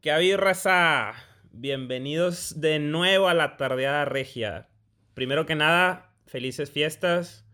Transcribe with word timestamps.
¿Qué 0.00 0.10
ha 0.10 0.16
habido, 0.16 0.38
raza? 0.38 1.12
Bienvenidos 1.52 2.58
de 2.58 2.78
nuevo 2.78 3.28
a 3.28 3.34
la 3.34 3.58
tardeada 3.58 4.06
regia. 4.06 4.70
Primero 5.12 5.44
que 5.44 5.54
nada, 5.54 6.14
felices 6.24 6.70
fiestas, 6.70 7.44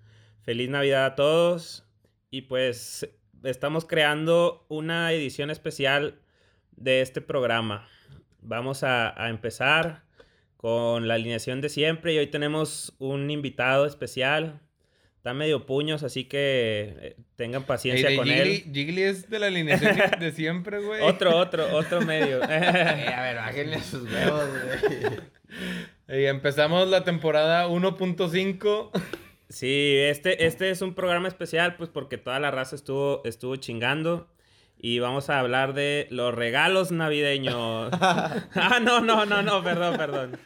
feliz 0.43 0.71
Navidad 0.71 1.07
a 1.07 1.15
todos. 1.17 1.85
Y 2.31 2.43
pues 2.43 3.09
estamos 3.43 3.85
creando 3.85 4.65
una 4.69 5.13
edición 5.13 5.51
especial 5.51 6.21
de 6.77 7.01
este 7.01 7.21
programa. 7.21 7.89
Vamos 8.43 8.85
a 8.85 9.13
empezar 9.29 10.05
con 10.57 11.09
la 11.09 11.15
alineación 11.15 11.61
de 11.61 11.69
siempre 11.69 12.15
y 12.15 12.19
hoy 12.19 12.29
tenemos 12.29 12.95
un 13.01 13.29
invitado 13.29 13.87
especial. 13.87 14.61
Está 15.27 15.35
medio 15.35 15.67
puños, 15.67 16.05
así 16.05 16.23
que 16.23 16.95
eh, 17.01 17.17
tengan 17.35 17.65
paciencia 17.65 18.15
con 18.15 18.29
él. 18.29 18.63
Jiggly 18.73 19.03
es 19.03 19.29
de 19.29 19.41
la 19.41 19.49
alineación 19.49 19.97
de 20.21 20.31
siempre, 20.31 20.79
güey. 20.79 21.03
Otro, 21.03 21.37
otro, 21.37 21.77
otro 21.77 22.01
medio. 22.01 22.41
A 22.45 22.47
ver, 22.47 23.35
bájenle 23.35 23.81
sus 23.81 24.09
huevos, 24.09 24.45
güey. 26.09 26.21
Y 26.23 26.27
empezamos 26.27 26.87
la 26.87 27.03
temporada 27.03 27.67
1.5. 27.67 28.91
Sí, 29.49 29.97
este, 29.97 30.47
este 30.47 30.71
es 30.71 30.81
un 30.81 30.95
programa 30.95 31.27
especial, 31.27 31.75
pues 31.75 31.91
porque 31.91 32.19
toda 32.19 32.39
la 32.39 32.53
raza 32.53 32.77
estuvo, 32.77 33.23
estuvo 33.25 33.57
chingando. 33.57 34.29
Y 34.79 35.01
vamos 35.01 35.29
a 35.29 35.41
hablar 35.41 35.75
de 35.75 36.07
los 36.11 36.33
regalos 36.37 36.93
navideños. 36.93 37.91
ah, 38.01 38.79
no, 38.81 39.01
no, 39.01 39.27
no, 39.27 39.43
no, 39.43 39.65
perdón, 39.65 39.97
perdón. 39.97 40.39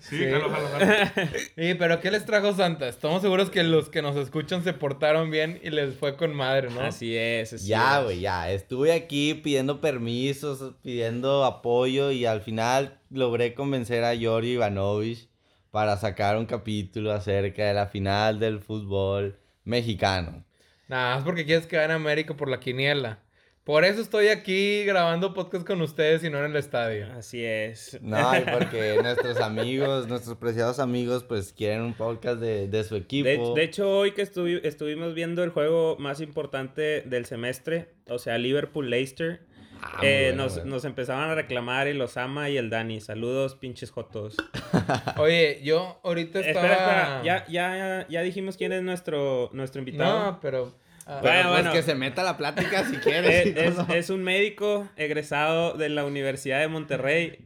Sí, 0.00 0.18
Sí. 0.18 0.24
jalo, 0.30 0.50
jalo, 0.50 0.68
jalo. 0.68 1.28
Sí, 1.56 1.74
pero 1.78 2.00
¿qué 2.00 2.10
les 2.10 2.24
trajo 2.24 2.52
Santa? 2.54 2.88
Estamos 2.88 3.22
seguros 3.22 3.50
que 3.50 3.62
los 3.62 3.88
que 3.88 4.02
nos 4.02 4.16
escuchan 4.16 4.64
se 4.64 4.72
portaron 4.72 5.30
bien 5.30 5.60
y 5.62 5.70
les 5.70 5.94
fue 5.94 6.16
con 6.16 6.34
madre, 6.34 6.70
¿no? 6.70 6.80
Así 6.80 7.16
es. 7.16 7.52
así 7.52 7.68
Ya, 7.68 7.98
es. 7.98 8.04
güey, 8.04 8.20
ya. 8.20 8.50
Estuve 8.50 8.92
aquí 8.92 9.34
pidiendo 9.34 9.80
permisos, 9.80 10.74
pidiendo 10.82 11.44
apoyo 11.44 12.10
y 12.10 12.26
al 12.26 12.40
final 12.40 12.98
logré 13.10 13.54
convencer 13.54 14.04
a 14.04 14.14
Yori 14.14 14.52
Ivanovich 14.52 15.28
para 15.70 15.96
sacar 15.96 16.36
un 16.38 16.46
capítulo 16.46 17.12
acerca 17.12 17.64
de 17.64 17.74
la 17.74 17.86
final 17.86 18.38
del 18.40 18.60
fútbol 18.60 19.38
mexicano. 19.64 20.44
Nada 20.88 21.16
más 21.16 21.24
porque 21.24 21.44
quieres 21.44 21.66
que 21.66 21.76
gane 21.76 21.92
América 21.94 22.34
por 22.34 22.48
la 22.48 22.60
quiniela. 22.60 23.18
Por 23.66 23.84
eso 23.84 24.00
estoy 24.00 24.28
aquí 24.28 24.84
grabando 24.84 25.34
podcast 25.34 25.66
con 25.66 25.82
ustedes 25.82 26.22
y 26.22 26.30
no 26.30 26.38
en 26.38 26.52
el 26.52 26.56
estadio. 26.56 27.08
Así 27.18 27.44
es. 27.44 27.98
No, 28.00 28.16
y 28.38 28.40
porque 28.52 28.96
nuestros 29.02 29.40
amigos, 29.40 30.06
nuestros 30.06 30.36
preciados 30.36 30.78
amigos, 30.78 31.24
pues 31.24 31.52
quieren 31.52 31.80
un 31.82 31.92
podcast 31.94 32.38
de, 32.38 32.68
de 32.68 32.84
su 32.84 32.94
equipo. 32.94 33.26
De, 33.54 33.60
de 33.60 33.64
hecho, 33.66 33.90
hoy 33.90 34.12
que 34.12 34.22
estuvi- 34.22 34.60
estuvimos 34.62 35.14
viendo 35.14 35.42
el 35.42 35.50
juego 35.50 35.96
más 35.98 36.20
importante 36.20 37.00
del 37.02 37.26
semestre, 37.26 37.88
o 38.08 38.20
sea, 38.20 38.38
Liverpool-Leicester, 38.38 39.40
Ah, 39.82 39.98
eh, 40.02 40.28
bueno, 40.28 40.44
nos, 40.44 40.54
bueno. 40.54 40.70
nos 40.70 40.84
empezaban 40.86 41.28
a 41.28 41.34
reclamar 41.34 41.86
y 41.86 41.92
los 41.92 42.16
ama 42.16 42.48
y 42.48 42.56
el 42.56 42.70
Dani. 42.70 42.98
Saludos, 43.02 43.56
pinches 43.56 43.90
jotos. 43.90 44.36
Oye, 45.18 45.60
yo 45.62 46.00
ahorita 46.02 46.40
estaba... 46.40 46.66
Espera, 46.66 47.02
espera. 47.16 47.22
¿Ya, 47.24 47.46
ya, 47.46 48.06
ya 48.08 48.22
dijimos 48.22 48.56
quién 48.56 48.72
es 48.72 48.82
nuestro, 48.82 49.50
nuestro 49.52 49.80
invitado. 49.80 50.24
No, 50.32 50.40
pero... 50.40 50.72
ah, 51.06 51.20
Pero, 51.20 51.20
Bueno, 51.20 51.42
pues, 51.42 51.50
bueno. 51.62 51.72
que 51.72 51.82
se 51.82 51.94
meta 51.94 52.22
la 52.22 52.36
plática 52.36 52.84
si 52.84 52.96
Es, 52.96 53.00
quieres. 53.02 53.56
es- 53.56 53.78
es 53.88 54.10
un 54.10 54.22
médico 54.24 54.88
egresado 54.96 55.72
de 55.74 55.88
la 55.88 56.04
Universidad 56.04 56.60
de 56.60 56.68
Monterrey. 56.68 57.38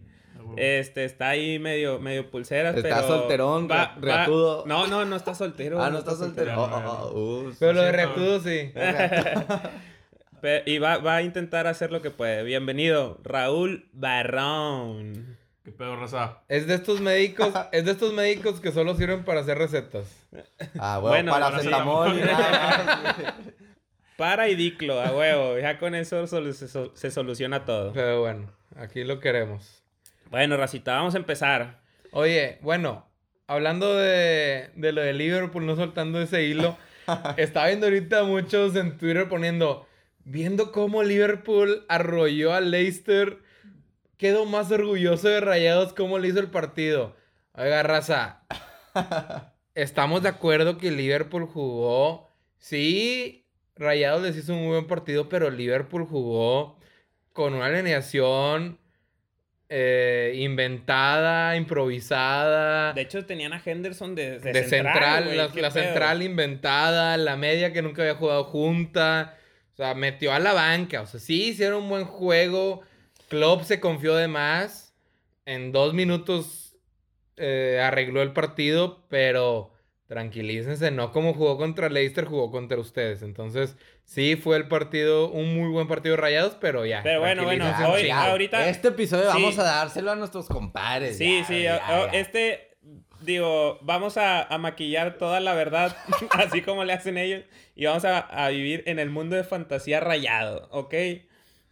Este, 0.57 1.05
está 1.05 1.29
ahí 1.29 1.61
medio, 1.61 2.01
medio 2.01 2.29
pulseras, 2.29 2.75
Está 2.75 2.97
pero... 2.97 3.07
solterón, 3.07 3.69
va- 3.71 3.95
re- 4.01 4.11
va- 4.11 4.17
reatudo. 4.17 4.65
No, 4.67 4.89
no, 4.89 5.05
no 5.05 5.15
está 5.15 5.33
soltero. 5.37 5.81
ah, 5.81 5.91
no 5.91 5.99
está 5.99 6.17
soltero. 6.17 6.57
soltero. 6.57 6.93
Oh, 6.93 7.11
oh, 7.13 7.13
oh, 7.15 7.49
uh, 7.51 7.55
pero 7.61 7.73
lo 7.75 7.83
de. 7.83 7.93
Reatudo 7.93 8.41
sí. 8.41 8.73
Y 10.65 10.79
va, 10.79 10.97
va 10.99 11.17
a 11.17 11.23
intentar 11.23 11.67
hacer 11.67 11.93
lo 11.93 12.01
que 12.01 12.11
puede. 12.11 12.43
Bienvenido, 12.45 13.19
Raúl 13.23 13.91
Barrón. 13.93 15.37
¿Qué 15.63 15.71
pedo, 15.71 15.97
raza? 15.97 16.39
Es 16.49 16.67
de 16.67 16.77
estos 16.77 17.03
médicos, 17.03 17.53
es 17.73 17.85
de 17.85 17.91
estos 17.93 18.15
médicos 18.15 18.59
que 18.61 18.73
solo 18.73 18.95
sirven 18.95 19.23
para 19.25 19.41
hacer 19.43 19.59
recetas. 19.59 20.07
Ah, 20.79 20.99
bueno, 20.99 21.31
Bueno, 21.31 21.33
para 21.33 21.45
ahora 21.47 21.61
sí. 21.61 21.69
paracetamol 21.69 22.19
y 22.19 22.21
nada 22.23 23.15
más. 23.19 23.35
Para 24.21 24.51
y 24.51 24.55
diclo, 24.55 25.01
a 25.01 25.13
huevo. 25.17 25.59
Ya 25.59 25.79
con 25.79 25.95
eso 25.95 26.27
se, 26.27 26.69
sol- 26.69 26.93
se 26.95 27.11
soluciona 27.11 27.65
todo. 27.65 27.95
Pero 27.95 28.21
bueno, 28.21 28.53
aquí 28.77 29.03
lo 29.03 29.19
queremos. 29.19 29.83
Bueno, 30.31 30.59
Racita, 30.59 30.93
vamos 30.95 31.15
a 31.15 31.19
empezar. 31.19 31.81
Oye, 32.13 32.59
bueno, 32.61 33.07
hablando 33.47 33.97
de, 33.97 34.69
de 34.77 34.93
lo 34.93 35.01
de 35.01 35.15
Liverpool, 35.15 35.65
no 35.65 35.75
soltando 35.75 36.21
ese 36.21 36.45
hilo, 36.45 36.77
estaba 37.39 37.69
viendo 37.69 37.87
ahorita 37.87 38.25
muchos 38.25 38.77
en 38.77 38.99
Twitter 38.99 39.27
poniendo, 39.27 39.87
viendo 40.25 40.71
cómo 40.71 41.03
Liverpool 41.03 41.87
arrolló 41.89 42.53
a 42.53 42.61
Leicester, 42.61 43.39
quedo 44.19 44.45
más 44.45 44.71
orgulloso 44.71 45.29
de 45.29 45.41
Rayados 45.41 45.95
cómo 45.95 46.19
le 46.19 46.29
hizo 46.29 46.41
el 46.41 46.51
partido. 46.51 47.17
Oiga, 47.55 47.83
raza, 47.85 48.43
estamos 49.75 50.23
de 50.23 50.29
acuerdo 50.29 50.77
que 50.77 50.91
Liverpool 50.91 51.47
jugó, 51.47 52.29
sí, 52.59 53.40
Rayados 53.81 54.23
les 54.23 54.37
hizo 54.37 54.53
un 54.53 54.61
muy 54.61 54.69
buen 54.73 54.87
partido, 54.87 55.31
pero 55.31 55.51
Liverpool 55.51 56.05
jugó 56.05 56.79
con 57.33 57.55
una 57.55 57.67
alineación 57.67 58.79
eh, 59.71 60.35
inventada, 60.37 61.57
improvisada. 61.57 62.93
De 62.93 63.01
hecho, 63.01 63.25
tenían 63.25 63.55
a 63.55 63.63
Henderson 63.65 64.15
de, 64.15 64.39
de, 64.39 64.53
De, 64.53 64.65
central, 64.65 65.35
la, 65.35 65.71
central 65.71 66.23
inventada, 66.23 67.17
la 67.17 67.39
media 67.39 67.73
que 67.73 67.81
nunca 67.81 68.03
había 68.03 68.17
jugado 68.17 68.45
junta. 68.45 69.39
O 69.73 69.77
sea, 69.77 69.95
metió 69.95 70.35
a 70.35 70.41
la 70.41 70.53
banca. 70.53 71.01
O 71.01 71.07
sea, 71.07 71.19
sí 71.19 71.45
hicieron 71.45 71.85
un 71.85 71.89
buen 71.89 72.05
juego. 72.05 72.83
Klopp 73.29 73.63
se 73.63 73.81
confió 73.81 74.15
de 74.15 74.29
más. 74.29 74.93
En 75.47 75.73
dos 75.73 75.95
minutos 75.95 76.77
eh, 77.39 77.81
arregló 77.83 78.21
el 78.21 78.35
partido, 78.35 79.07
pero 79.09 79.70
tranquilícense, 80.11 80.91
no 80.91 81.13
como 81.13 81.33
jugó 81.35 81.57
contra 81.57 81.89
Leicester, 81.89 82.25
jugó 82.25 82.51
contra 82.51 82.77
ustedes. 82.79 83.23
Entonces, 83.23 83.77
sí 84.05 84.35
fue 84.35 84.57
el 84.57 84.67
partido, 84.67 85.31
un 85.31 85.55
muy 85.57 85.71
buen 85.71 85.87
partido 85.87 86.17
de 86.17 86.21
rayados, 86.21 86.57
pero 86.61 86.85
ya. 86.85 87.01
Pero 87.05 87.21
bueno, 87.21 87.45
bueno, 87.45 87.65
hoy- 87.89 88.09
Ya, 88.09 88.25
ahorita- 88.25 88.69
Este 88.69 88.89
episodio 88.89 89.31
Sí. 89.31 89.39
vamos 89.41 89.59
a 89.61 89.63
dárselo 89.63 90.11
a 90.11 90.17
nuestros 90.17 90.49
compadres. 90.49 91.17
Sí, 91.17 91.39
ya, 91.39 91.45
sí, 91.47 91.63
ya. 91.63 92.07
este, 92.13 92.77
digo, 93.21 93.79
vamos 93.83 94.17
a, 94.17 94.43
a 94.43 94.59
maquillar 94.59 95.17
toda 95.17 95.39
la 95.39 95.55
verdad, 95.55 95.97
así 96.33 96.61
como 96.63 96.85
le 96.85 96.93
hacen 96.93 97.17
ellos, 97.17 97.45
y 97.77 97.85
vamos 97.87 98.05
a, 98.05 98.19
a 98.19 98.49
vivir 98.49 98.83
en 98.87 98.99
el 98.99 99.11
mundo 99.11 99.37
de 99.37 99.45
fantasía 99.45 100.01
rayado, 100.01 100.69
¿ok? 100.73 100.95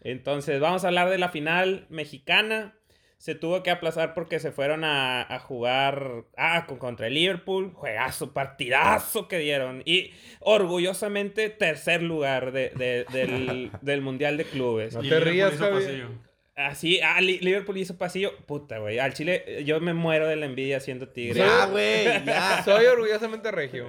Entonces, 0.01 0.61
vamos 0.61 0.85
a 0.85 0.89
hablar 0.89 1.11
de 1.11 1.19
la 1.19 1.29
final 1.29 1.87
mexicana. 1.91 2.77
Se 3.19 3.35
tuvo 3.35 3.63
que 3.65 3.71
aplazar 3.71 4.15
porque 4.15 4.39
se 4.39 4.53
fueron 4.53 4.85
a, 4.85 5.23
a 5.23 5.39
jugar 5.41 6.25
ah, 6.37 6.65
con, 6.69 6.79
contra 6.79 7.09
el 7.09 7.15
Liverpool. 7.15 7.73
Juegazo, 7.75 8.33
partidazo 8.33 9.27
que 9.29 9.39
dieron. 9.39 9.83
Y 9.85 10.13
orgullosamente 10.41 11.51
tercer 11.51 12.03
lugar 12.03 12.53
de- 12.53 12.71
de- 12.71 13.05
del, 13.13 13.71
del 13.83 14.01
Mundial 14.03 14.37
de 14.37 14.45
Clubes. 14.45 14.95
No 14.95 15.01
te 15.01 15.07
Liverpool 15.07 15.33
rías, 15.33 15.55
hizo 15.55 15.65
Javi. 15.65 15.75
pasillo. 15.85 16.09
Así, 16.55 17.01
ah, 17.01 17.21
Li- 17.21 17.39
Liverpool 17.41 17.77
hizo 17.79 17.99
pasillo. 17.99 18.37
Puta, 18.47 18.79
güey. 18.79 18.99
Al 19.01 19.15
Chile, 19.15 19.45
eh, 19.47 19.65
yo 19.65 19.81
me 19.81 19.95
muero 19.95 20.27
de 20.29 20.37
la 20.37 20.47
envidia 20.47 20.79
siendo 20.81 21.09
tigre. 21.09 21.39
Ya, 21.41 21.67
güey, 21.67 22.05
ya. 22.25 22.63
Soy 22.65 22.87
orgullosamente 22.87 23.51
regio. 23.51 23.87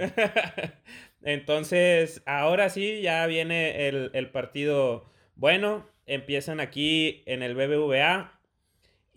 Entonces, 1.21 2.21
ahora 2.25 2.69
sí, 2.69 3.01
ya 3.01 3.25
viene 3.27 3.87
el, 3.87 4.11
el 4.13 4.29
partido 4.31 5.05
bueno. 5.35 5.87
Empiezan 6.05 6.59
aquí 6.59 7.21
en 7.27 7.43
el 7.43 7.53
BBVA. 7.53 8.38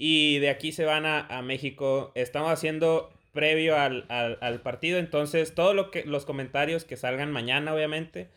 Y 0.05 0.41
de 0.41 0.51
aquí 0.51 0.73
se 0.73 0.85
van 0.85 1.07
a, 1.07 1.21
a 1.21 1.43
México. 1.43 2.11
Estamos 2.17 2.51
haciendo 2.51 3.13
previo 3.33 3.79
al, 3.79 4.05
al- 4.09 4.37
al 4.41 4.61
partido. 4.61 4.99
Entonces, 4.99 5.55
todos 5.55 5.77
lo 5.77 5.93
que, 5.93 6.05
los 6.05 6.25
comentarios 6.25 6.85
que 6.85 6.97
salgan 6.97 7.31
mañana, 7.31 7.73
obviamente. 7.73 8.29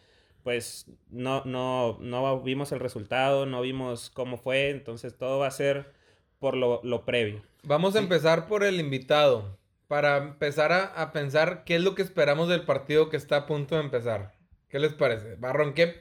Pues 0.44 0.86
no, 1.10 1.42
no, 1.46 1.98
no 2.02 2.40
vimos 2.44 2.72
el 2.72 2.80
resultado, 2.80 3.48
no 3.48 3.62
vimos 3.62 4.12
cómo 4.12 4.38
fue. 4.38 4.70
Entonces, 4.70 5.18
todo 5.18 5.40
va 5.40 5.48
a 5.48 5.52
ser 5.52 5.92
por 6.38 6.56
lo, 6.56 6.82
lo 6.84 7.04
previo. 7.04 7.42
Vamos 7.64 7.96
a 7.96 8.00
empezar 8.00 8.46
por 8.48 8.64
el 8.64 8.80
invitado. 8.80 9.58
Para 9.88 10.18
empezar 10.18 10.72
a, 10.72 10.84
a 10.86 11.12
pensar 11.14 11.64
qué 11.64 11.78
es 11.78 11.82
lo 11.82 11.96
que 11.96 12.04
esperamos 12.04 12.48
del 12.48 12.62
partido 12.66 13.10
que 13.10 13.18
está 13.18 13.38
a 13.38 13.46
punto 13.48 13.74
de 13.74 13.82
empezar. 13.82 14.34
¿Qué 14.70 14.78
les 14.78 14.94
parece? 14.94 15.34
Barrón, 15.36 15.74
¿qué, 15.74 15.96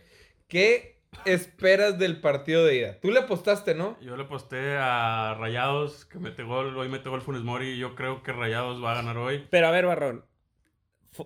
qué 0.47 0.94
esperas 1.25 1.99
del 1.99 2.21
partido 2.21 2.65
de 2.65 2.77
ida? 2.77 3.01
Tú 3.01 3.11
le 3.11 3.21
apostaste, 3.21 3.75
¿no? 3.75 3.97
Yo 4.01 4.17
le 4.17 4.25
posté 4.25 4.77
a 4.79 5.35
Rayados 5.39 6.05
que 6.05 6.19
mete 6.19 6.43
gol. 6.43 6.77
Hoy 6.77 6.89
mete 6.89 7.09
gol 7.09 7.23
Funes 7.23 7.43
Mori. 7.43 7.71
y 7.71 7.79
Yo 7.79 7.95
creo 7.95 8.23
que 8.23 8.33
Rayados 8.33 8.83
va 8.83 8.93
a 8.93 8.95
ganar 8.97 9.17
hoy. 9.19 9.47
Pero 9.51 9.67
a 9.67 9.71
ver, 9.71 9.87
Barrón. 9.87 10.25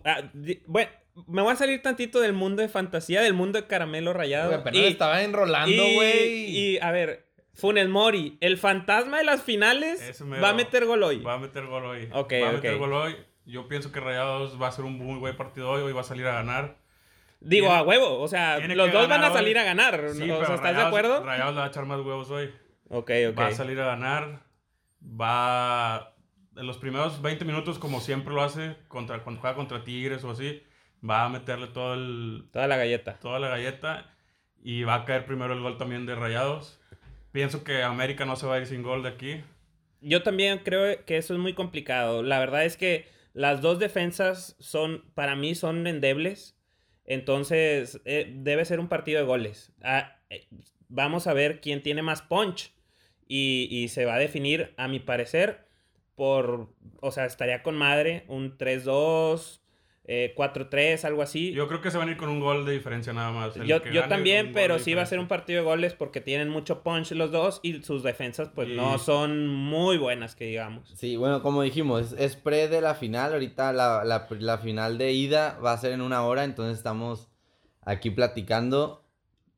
Ah, 0.05 0.23
di- 0.35 0.63
bueno, 0.67 0.91
me 1.27 1.43
voy 1.43 1.53
a 1.53 1.57
salir 1.57 1.81
tantito 1.83 2.21
del 2.21 2.33
mundo 2.33 2.63
de 2.63 2.69
fantasía, 2.69 3.23
del 3.23 3.35
mundo 3.35 3.61
de 3.61 3.67
caramelo 3.67 4.13
rayado. 4.13 4.55
Apenas 4.55 4.81
le 4.81 4.89
estaba 4.89 5.23
enrolando, 5.23 5.71
y- 5.73 5.95
güey. 5.95 6.57
Y, 6.57 6.79
a 6.79 6.91
ver, 6.93 7.27
Funes 7.55 7.89
Mori, 7.89 8.37
el 8.41 8.57
fantasma 8.59 9.19
de 9.19 9.25
las 9.25 9.43
finales, 9.43 10.01
va 10.43 10.51
a 10.51 10.55
meter 10.55 10.85
gol 10.85 11.03
hoy. 11.03 11.21
Va 11.23 11.35
a 11.35 11.39
meter 11.39 11.67
gol 11.67 11.85
hoy. 11.87 12.09
Ok, 12.13 12.33
va 12.43 12.49
a 12.51 12.53
meter 12.53 12.77
gol 12.77 12.93
hoy. 12.93 13.17
Yo 13.47 13.67
pienso 13.67 13.91
que 13.91 13.99
Rayados 14.01 14.61
va 14.61 14.69
a 14.69 14.73
ser 14.73 14.85
un 14.85 14.99
muy 14.99 15.19
buen 15.19 15.35
partido 15.37 15.71
hoy. 15.71 15.81
Hoy 15.83 15.93
va 15.93 16.03
a 16.03 16.05
salir 16.05 16.27
a 16.27 16.35
ganar. 16.35 16.77
Digo, 17.41 17.67
Tiene- 17.69 17.81
a 17.81 17.83
huevo, 17.83 18.21
o 18.21 18.27
sea, 18.29 18.59
los 18.59 18.93
dos 18.93 19.09
van 19.09 19.23
a 19.25 19.31
salir 19.33 19.57
hoy. 19.57 19.63
a 19.63 19.65
ganar. 19.65 20.11
Sí, 20.13 20.27
¿no? 20.27 20.39
o 20.39 20.45
sea, 20.45 20.57
¿estás 20.57 20.71
de 20.71 20.83
Rayados- 20.83 20.87
acuerdo? 20.89 21.25
Rayados 21.25 21.55
le 21.55 21.61
va 21.61 21.67
a 21.67 21.69
echar 21.69 21.87
más 21.87 21.99
huevos 22.01 22.31
hoy. 22.31 22.53
Ok, 22.89 23.11
ok. 23.31 23.39
Va 23.39 23.47
a 23.47 23.53
salir 23.53 23.79
a 23.81 23.87
ganar. 23.87 24.43
Va. 25.03 26.15
En 26.57 26.67
los 26.67 26.79
primeros 26.79 27.23
20 27.23 27.45
minutos, 27.45 27.79
como 27.79 28.01
siempre 28.01 28.35
lo 28.35 28.43
hace, 28.43 28.77
contra, 28.89 29.23
cuando 29.23 29.41
juega 29.41 29.55
contra 29.55 29.85
Tigres 29.85 30.25
o 30.25 30.31
así, 30.31 30.61
va 31.09 31.25
a 31.25 31.29
meterle 31.29 31.69
todo 31.69 31.95
el, 31.95 32.49
Toda 32.53 32.67
la 32.67 32.77
galleta. 32.77 33.17
toda 33.21 33.39
la 33.39 33.49
galleta 33.49 34.13
y 34.61 34.83
va 34.83 34.97
a 34.97 35.05
caer 35.05 35.25
primero 35.25 35.55
el 35.55 35.61
gol 35.61 35.79
también 35.79 36.05
de 36.07 36.17
Rayados. 36.17 36.81
Pienso 37.31 37.63
que 37.63 37.85
América 37.85 38.25
no 38.25 38.35
se 38.35 38.47
va 38.47 38.57
a 38.57 38.59
ir 38.59 38.67
sin 38.67 38.83
gol 38.83 39.05
de 39.05 39.11
aquí. 39.11 39.45
Yo 40.01 40.25
también 40.25 40.59
creo 40.65 41.05
que 41.05 41.17
eso 41.17 41.35
es 41.35 41.39
muy 41.39 41.55
complicado. 41.55 42.25
La 42.25 42.41
verdad 42.41 42.65
es 42.65 42.77
que 42.77 43.07
las 43.35 43.61
dos 43.61 43.79
defensas 43.79 44.57
son, 44.59 45.05
para 45.15 45.37
mí, 45.37 45.55
son 45.55 45.87
endebles. 45.87 46.58
Entonces, 47.09 48.03
eh, 48.05 48.31
debe 48.37 48.67
ser 48.67 48.81
un 48.81 48.89
partido 48.89 49.19
de 49.19 49.27
goles. 49.27 49.73
Ah, 49.83 50.19
eh, 50.29 50.47
vamos 50.89 51.27
a 51.27 51.33
ver 51.33 51.61
quién 51.63 51.83
tiene 51.83 52.03
más 52.03 52.21
punch. 52.21 52.75
Y, 53.27 53.69
y 53.71 53.89
se 53.89 54.05
va 54.05 54.15
a 54.15 54.19
definir, 54.19 54.75
a 54.77 54.89
mi 54.89 55.01
parecer, 55.01 55.67
por, 56.17 56.69
o 57.01 57.11
sea, 57.11 57.25
estaría 57.25 57.63
con 57.63 57.77
madre 57.77 58.25
un 58.29 58.59
3-2, 58.59 59.61
eh, 60.11 60.33
4-3, 60.35 61.05
algo 61.05 61.21
así. 61.21 61.53
Yo 61.53 61.69
creo 61.69 61.83
que 61.83 61.91
se 61.91 61.99
van 61.99 62.09
a 62.09 62.13
ir 62.13 62.17
con 62.17 62.31
un 62.31 62.41
gol 62.41 62.65
de 62.65 62.73
diferencia 62.73 63.13
nada 63.13 63.31
más. 63.31 63.55
El 63.57 63.67
Yo, 63.67 63.83
que 63.83 63.93
yo 63.93 64.09
también, 64.09 64.53
pero 64.55 64.79
sí 64.79 64.95
va 64.95 65.03
a 65.03 65.07
ser 65.07 65.19
un 65.19 65.29
partido 65.29 65.61
de 65.61 65.65
goles 65.67 65.93
porque 65.93 66.23
tienen 66.23 66.49
mucho 66.49 66.83
punch 66.83 67.13
los 67.13 67.31
dos 67.31 67.61
y 67.63 67.83
sus 67.83 68.03
defensas 68.03 68.49
pues 68.55 68.71
Y- 68.71 68.73
no 68.75 68.99
son 68.99 69.47
muy 69.47 69.99
buenas, 69.99 70.35
que 70.35 70.47
digamos. 70.47 70.89
Sí, 70.97 71.17
bueno, 71.17 71.43
como 71.43 71.61
dijimos, 71.63 72.13
es, 72.15 72.19
es 72.19 72.37
pre 72.37 72.69
de 72.69 72.81
la 72.81 72.95
final. 72.95 73.35
Ahorita 73.35 73.73
la, 73.75 74.03
la- 74.03 74.27
la 74.31 74.57
final 74.59 74.97
de 74.97 75.13
ida 75.13 75.59
va 75.63 75.73
a 75.73 75.79
ser 75.79 75.93
en 75.93 76.01
una 76.01 76.23
hora, 76.25 76.45
entonces 76.45 76.79
estamos 76.79 77.29
aquí 77.83 78.11
platicando. 78.11 79.05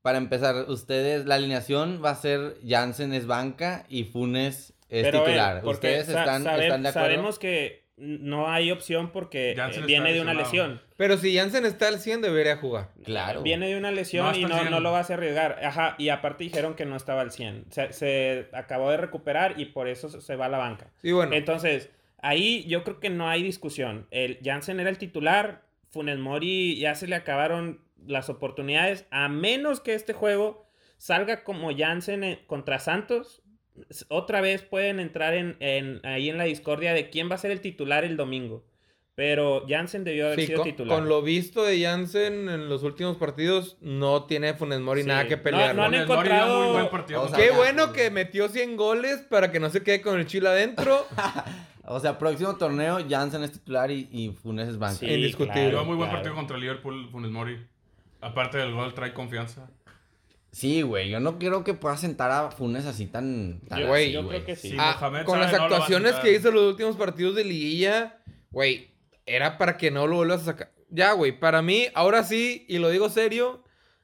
Para 0.03 0.19
empezar, 0.19 0.65
ustedes, 0.69 1.27
la 1.27 1.37
alineación 1.37 2.01
va 2.05 2.11
a 2.11 2.15
ser 2.17 2.57
Jansen 2.67 3.13
es 3.13 3.27
banca 3.27 3.85
y 3.89 4.05
Funes 4.05 4.73
es 4.89 5.05
Pero, 5.05 5.23
titular. 5.25 5.65
¿Ustedes 5.65 6.09
están, 6.09 6.43
sabe- 6.43 6.65
están 6.67 6.83
de 6.83 6.89
acuerdo? 6.89 7.07
Sabemos 7.09 7.39
que 7.39 7.85
no 8.01 8.49
hay 8.51 8.71
opción 8.71 9.11
porque 9.13 9.53
eh, 9.53 9.83
viene 9.87 10.13
de 10.13 10.21
una 10.21 10.35
lesión. 10.35 10.81
Pero 10.97 11.17
si 11.19 11.37
Jansen 11.37 11.67
está 11.67 11.89
al 11.89 11.99
100, 12.01 12.23
debería 12.23 12.57
jugar. 12.57 12.89
Claro. 13.05 13.43
Viene 13.43 13.69
de 13.69 13.77
una 13.77 13.91
lesión 13.93 14.27
No 14.27 14.37
y 14.37 14.43
no, 14.45 14.55
al 14.55 14.61
100. 14.63 14.71
no 14.71 14.81
lo 14.81 14.91
vas 14.93 15.11
a 15.11 15.15
arriesgar. 15.15 15.59
Ajá, 15.65 15.95
y 15.99 16.09
aparte 16.09 16.45
dijeron 16.45 16.75
que 16.75 16.87
no 16.87 16.97
estaba 16.97 17.21
al 17.21 17.31
100. 17.31 17.67
Se, 17.71 17.93
se 17.93 18.49
acabó 18.53 18.91
de 18.91 18.97
recuperar 18.97 19.61
y 19.61 19.67
por 19.67 19.87
eso 19.89 20.09
se- 20.09 20.21
se 20.21 20.37
va 20.37 20.47
a 20.47 20.49
la 20.49 20.59
banca. 20.59 20.89
Sí, 21.03 21.13
bueno. 21.13 21.35
Entonces, 21.35 21.91
ahí 22.23 22.65
yo 22.67 22.85
creo 22.85 23.01
que 23.01 23.11
no 23.11 23.29
hay 23.29 23.43
discusión. 23.43 24.07
El 24.11 24.39
Jansen 24.43 24.81
era 24.81 24.91
el 24.91 24.99
titular, 24.99 25.63
Funes 25.91 26.19
Mori 26.19 26.77
ya 26.79 26.95
se 26.95 27.07
le 27.07 27.17
acabaron 27.17 27.81
las 28.07 28.31
oportunidades, 28.31 29.05
a 29.11 29.29
menos 29.29 29.81
que 29.81 29.93
este 29.95 30.13
juego 30.15 30.67
salga 30.97 31.45
como 31.45 31.71
Jansen 31.77 32.25
eh, 32.25 32.41
contra 32.47 32.79
Santos. 32.79 33.43
Otra 34.09 34.41
vez 34.41 34.63
pueden 34.63 35.01
entrar 35.01 35.35
en, 35.35 35.57
en- 35.61 36.01
ahí 36.05 36.29
en 36.29 36.39
la 36.39 36.45
discordia 36.45 36.93
de 36.95 37.11
quién 37.11 37.31
va 37.31 37.35
a 37.35 37.39
ser 37.39 37.51
el 37.51 37.61
titular 37.61 38.05
el 38.05 38.17
domingo. 38.17 38.65
Pero 39.17 39.67
Jansen 39.69 40.03
debió 40.05 40.27
haber 40.27 40.41
Sí, 40.41 40.47
sido 40.47 40.59
con, 40.61 40.71
titular. 40.71 40.99
con 40.99 41.09
lo 41.09 41.21
visto 41.21 41.63
de 41.63 41.83
Jansen 41.83 42.49
en 42.49 42.69
los 42.71 42.83
últimos 42.85 43.17
partidos, 43.19 43.77
no 43.83 44.25
tiene 44.25 44.55
Funes 44.55 44.81
Mori 44.81 45.03
Sí. 45.03 45.09
nada 45.09 45.27
que 45.29 45.37
No- 45.37 45.43
pelear. 45.43 45.75
no 45.75 45.83
han 45.83 45.91
Funes 45.91 46.07
Mori 46.09 46.29
dio 46.29 46.35
encontrado- 46.37 46.63
muy 46.65 46.73
buen 46.73 46.89
partido. 46.91 47.23
O 47.23 47.29
sea, 47.29 47.37
Qué 47.39 47.49
ya, 47.51 47.57
bueno 47.57 47.93
que 47.93 48.11
metió 48.11 48.49
100 48.49 48.77
goles 48.77 49.19
para 49.29 49.53
que 49.53 49.61
no 49.61 49.69
se 49.69 49.83
quede 49.83 50.01
con 50.01 50.19
el 50.19 50.27
chile 50.27 50.49
adentro. 50.49 51.07
O 51.93 51.99
sea, 51.99 52.19
próximo 52.19 52.55
torneo, 52.57 52.99
Jansen 53.09 53.43
es 53.43 53.51
titular 53.51 53.91
y, 53.91 54.09
y 54.13 54.29
Funes 54.31 54.69
es 54.69 54.79
banca. 54.79 54.95
Sí, 55.01 55.07
Indiscutible. 55.07 55.71
Dio 55.71 55.85
muy 55.85 55.97
buen 55.97 56.09
claro. 56.09 56.13
partido 56.23 56.35
contra 56.37 56.57
Liverpool, 56.57 57.09
Funes 57.11 57.33
Mori. 57.33 57.59
Aparte 58.21 58.59
del 58.59 58.73
gol, 58.73 58.95
trae 58.95 59.13
confianza. 59.13 59.69
Sí, 60.53 60.83
güey, 60.83 61.09
yo 61.11 61.21
no 61.21 61.39
quiero 61.39 61.63
que 61.63 61.75
pueda 61.75 61.97
sentar 61.97 62.31
a 62.33 62.51
Funes 62.51 62.85
así 62.87 63.07
tan... 63.07 63.61
tan 63.69 63.81
Yo- 63.81 63.87
Güey, 63.89 64.11
yo 64.13 64.27
creo 64.29 64.45
que 64.45 64.57
sí. 64.57 64.71
Sí, 64.71 64.77
Ah, 64.79 64.97
con 65.25 65.39
las 65.41 65.53
no 65.53 65.63
actuaciones 65.63 66.15
que 66.17 66.33
hizo 66.33 66.49
en 66.49 66.55
los 66.57 66.65
últimos 66.65 66.97
partidos 66.97 67.37
de 67.37 67.45
liguilla, 67.45 68.19
güey, 68.51 68.91
era 69.27 69.59
para 69.59 69.77
que 69.77 69.91
no 69.93 70.07
lo 70.09 70.17
vuelvas 70.17 70.43
a 70.43 70.45
sacar. 70.47 70.73
Ya, 70.89 71.13
güey, 71.13 71.39
para 71.39 71.63
mí, 71.63 71.87
ahora 71.95 72.25
sí, 72.25 72.65
y 72.69 72.79
lo 72.79 72.91
digo 72.91 73.09
serio, 73.11 73.63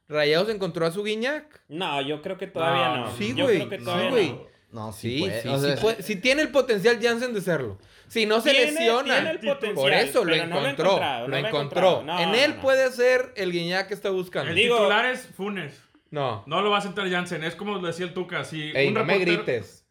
Rayados 0.09 0.49
encontró 0.49 0.87
a 0.87 0.93
su 0.93 1.03
Guiñac. 1.03 1.63
No, 1.69 2.01
yo 2.01 2.23
creo 2.23 2.39
que 2.39 2.47
todavía 2.47 2.97
No, 3.01 3.07
no. 3.11 3.17
sí, 3.17 3.35
yo 3.35 3.45
güey, 3.47 3.57
creo 3.67 3.69
que 3.71 3.79
sí, 3.81 4.09
güey. 4.11 4.29
no. 4.31 4.57
No, 4.73 4.93
sí, 4.93 5.15
Sí, 5.17 5.21
puede, 5.21 5.43
sí, 5.43 5.49
o 5.49 5.59
sí, 5.59 5.67
sea, 5.67 5.77
puede- 5.77 6.03
sí 6.03 6.17
tiene 6.17 6.43
el 6.43 6.49
potencial 6.51 6.99
Jansen 7.03 7.33
de 7.33 7.41
serlo. 7.41 7.79
Si 8.09 8.27
no 8.27 8.41
se 8.41 8.51
Tiene- 8.51 8.73
lesiona. 8.73 9.15
tiene 9.15 9.31
el 9.31 9.39
potencial, 9.41 9.75
Por 9.75 9.93
eso 9.93 10.25
lo 10.25 10.35
encontró. 10.35 10.93
lo 10.99 11.21
no 11.23 11.29
lo 11.29 11.37
ha 11.37 11.41
encontró. 11.41 12.05
en 12.21 12.35
él 12.37 12.55
no. 12.57 12.63
puede 12.63 12.93
ser 12.93 13.33
el 13.37 13.51
Guiñac 13.53 13.89
que 13.89 13.95
está 13.95 14.11
buscando. 14.11 14.51
El 14.51 14.57
titular 14.57 15.07
es 15.07 15.27
Funes. 15.37 15.73
No. 16.11 16.45
No 16.47 16.63
lo 16.63 16.71
va 16.71 16.79
a 16.79 16.83
sentar 16.83 17.11
Jansen. 17.11 17.45
Es 17.45 17.55
como 17.57 17.79
decía 17.81 18.07
el 18.07 18.15
Tuca. 18.15 18.45
Si 18.45 18.73
Ey, 18.75 18.89
un 18.89 18.95
no 18.95 19.05
me 19.05 19.15
reportero- 19.19 19.45
grites. 19.45 19.87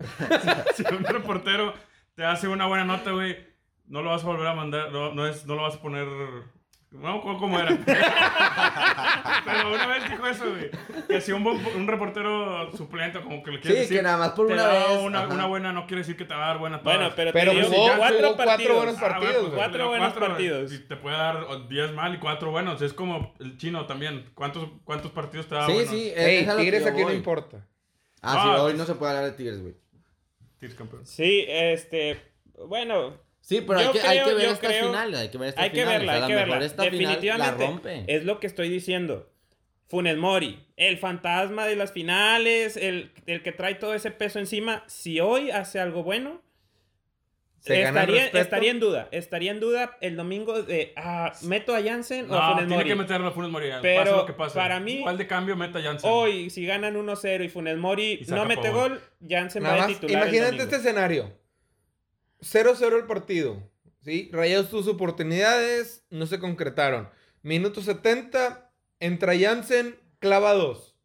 si 0.76 0.82
un 0.94 1.04
reportero 1.04 1.74
te 2.14 2.24
hace 2.24 2.48
una 2.48 2.66
buena 2.66 2.84
nota, 2.84 3.10
güey, 3.12 3.36
no 3.86 4.02
lo 4.02 4.10
vas 4.10 4.22
a 4.22 4.26
volver 4.26 4.46
a 4.46 4.54
mandar, 4.54 4.92
no, 4.92 5.12
no, 5.12 5.26
es, 5.26 5.46
no 5.46 5.54
lo 5.54 5.62
vas 5.62 5.76
a 5.76 5.80
poner... 5.82 6.06
No, 6.90 7.20
¿cómo 7.20 7.38
cómo 7.38 7.58
era? 7.60 7.68
Pero 9.44 9.74
una 9.74 9.86
vez 9.86 10.08
dijo 10.10 10.26
eso, 10.26 10.44
güey. 10.50 10.70
Que 11.06 11.20
si 11.20 11.32
un, 11.32 11.44
buen- 11.44 11.64
un 11.76 11.86
reportero 11.86 12.74
suplente, 12.76 13.20
como 13.20 13.42
que 13.42 13.50
le 13.50 13.60
quiere 13.60 13.76
Sí, 13.76 13.80
decir... 13.82 13.96
que 13.98 14.02
nada 14.02 14.16
más 14.16 14.30
por 14.30 14.46
una 14.46 14.66
vez, 14.66 14.98
Una, 15.02 15.46
buena 15.46 15.72
no 15.72 15.86
quiere 15.86 16.00
decir 16.00 16.16
que 16.16 16.24
te 16.24 16.34
va 16.34 16.44
a 16.44 16.48
dar 16.48 16.58
buena 16.58 16.80
todas. 16.82 16.96
Bueno, 16.98 17.12
pero, 17.14 17.32
Pero 17.32 17.52
te 17.52 17.62
jugó- 17.64 17.96
cuatro 17.98 18.18
cuatro 18.18 18.36
partidos. 18.36 18.76
buenos 18.76 18.94
Ah, 18.96 18.98
güey, 19.00 19.10
partidos, 19.10 19.34
pues, 19.34 19.42
güey. 19.48 19.56
Cuatro 19.56 19.72
pero 19.72 19.88
buenos 19.88 20.12
cuatro, 20.12 20.28
partidos. 20.28 20.72
Y 20.72 20.78
te 20.78 20.96
puede 20.96 21.16
dar 21.16 21.68
10 21.68 21.92
mal 21.92 22.14
y 22.14 22.18
4 22.18 22.50
buenos. 22.50 22.82
Es 22.82 22.92
como 22.94 23.34
el 23.38 23.56
chino 23.58 23.86
también. 23.86 24.30
¿Cuántos, 24.34 24.68
cuántos 24.84 25.10
partidos 25.12 25.46
te 25.46 25.54
da 25.56 25.66
Sí, 25.66 25.72
buenos? 25.72 25.90
sí, 25.90 26.08
es, 26.14 26.18
Ey, 26.26 26.36
es 26.38 26.48
a 26.48 26.52
lo 26.52 26.58
que 26.58 26.64
Tigres 26.64 26.86
aquí 26.86 27.04
no 27.04 27.12
importa. 27.12 27.66
Ah, 28.22 28.32
sí, 28.32 28.48
Ah, 28.56 28.62
hoy 28.62 28.74
no 28.74 28.84
se 28.86 28.94
puede 28.94 29.12
hablar 29.12 29.30
de 29.30 29.36
Tigres, 29.36 29.60
güey. 29.60 29.74
Tigres 30.58 30.76
campeón. 30.76 31.04
Sí, 31.06 31.44
este, 31.48 32.18
bueno, 32.66 33.12
Sí, 33.48 33.62
pero 33.62 33.78
hay 33.78 33.88
que, 33.92 34.00
hay 34.00 34.18
creo- 34.18 34.28
que 34.28 34.34
ver 34.34 34.44
yo 34.44 34.52
estas 34.52 34.70
creo- 34.70 34.86
finales, 34.88 35.20
hay 35.20 35.28
que 35.30 35.38
ver 35.38 35.48
estas 35.48 35.64
hay 35.64 35.70
que 35.70 35.76
finales. 35.80 35.98
verla, 36.00 36.12
a 36.12 36.14
hay 36.16 36.20
lo 36.20 36.26
que 36.28 36.34
verla. 36.34 36.64
esta 36.66 36.82
final 36.84 36.92
la 37.02 37.08
Definitivamente 37.08 37.66
rompe. 37.66 38.04
es 38.06 38.24
lo 38.24 38.40
que 38.40 38.46
estoy 38.46 38.68
diciendo. 38.68 39.30
Funes 39.88 40.18
Mori, 40.18 40.66
el 40.76 40.98
fantasma 40.98 41.64
de 41.66 41.74
las 41.76 41.92
finales, 41.92 42.76
el, 42.76 43.10
el 43.26 43.42
que 43.42 43.52
trae 43.52 43.74
todo 43.76 43.94
ese 43.94 44.10
peso 44.10 44.38
encima, 44.38 44.84
si 44.86 45.18
hoy 45.20 45.50
hace 45.50 45.80
algo 45.80 46.02
bueno, 46.02 46.42
Se 47.60 47.80
el 47.80 47.86
estaría, 47.88 48.26
estaría 48.26 48.70
en 48.70 48.80
duda. 48.80 49.08
Estaría 49.12 49.50
en 49.50 49.60
duda 49.60 49.96
el 50.02 50.14
domingo 50.14 50.62
de, 50.62 50.92
ah, 50.96 51.32
¿meto 51.42 51.74
a 51.74 51.82
Jansen 51.82 52.30
o 52.30 52.34
a 52.34 52.38
No, 52.38 52.42
Funes 52.52 52.66
tiene 52.66 52.76
Mori? 52.76 52.88
que 52.90 52.94
meterlo 52.96 53.28
a 53.28 53.30
Funes 53.32 53.50
Mori. 53.50 53.68
Pero 53.80 54.04
pase 54.04 54.16
lo 54.16 54.26
que 54.26 54.32
pase. 54.34 54.54
para 54.56 54.78
mí- 54.78 54.92
Igual 54.98 55.16
de 55.18 55.26
cambio, 55.26 55.56
meta 55.56 55.78
a 55.78 55.82
Jansen. 55.82 56.10
Hoy, 56.12 56.50
si 56.50 56.66
ganan 56.66 56.94
1-0 56.96 57.42
y 57.44 57.48
Funes 57.48 57.78
Mori 57.78 58.20
Y 58.22 58.30
no 58.30 58.44
mete 58.44 58.68
gol, 58.70 59.00
Jansen 59.26 59.62
va 59.64 59.68
Nada 59.68 59.78
más, 59.78 59.86
titular 59.88 60.10
el 60.10 60.16
imagínate 60.18 60.44
domingo. 60.58 60.64
este 60.64 60.76
escenario. 60.76 61.32
0-0 62.40 62.96
el 62.96 63.06
partido. 63.06 63.62
¿sí? 64.00 64.30
Rayados 64.32 64.70
tus 64.70 64.86
oportunidades, 64.88 66.04
no 66.10 66.26
se 66.26 66.38
concretaron. 66.38 67.08
Minuto 67.42 67.82
70, 67.82 68.70
entra 69.00 69.38
Jansen, 69.38 69.98
clava 70.18 70.52
2. 70.54 70.96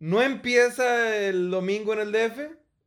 ¿No 0.00 0.22
empieza 0.22 1.16
el 1.16 1.50
domingo 1.50 1.92
en 1.92 2.00
el 2.00 2.12
DF? 2.12 2.38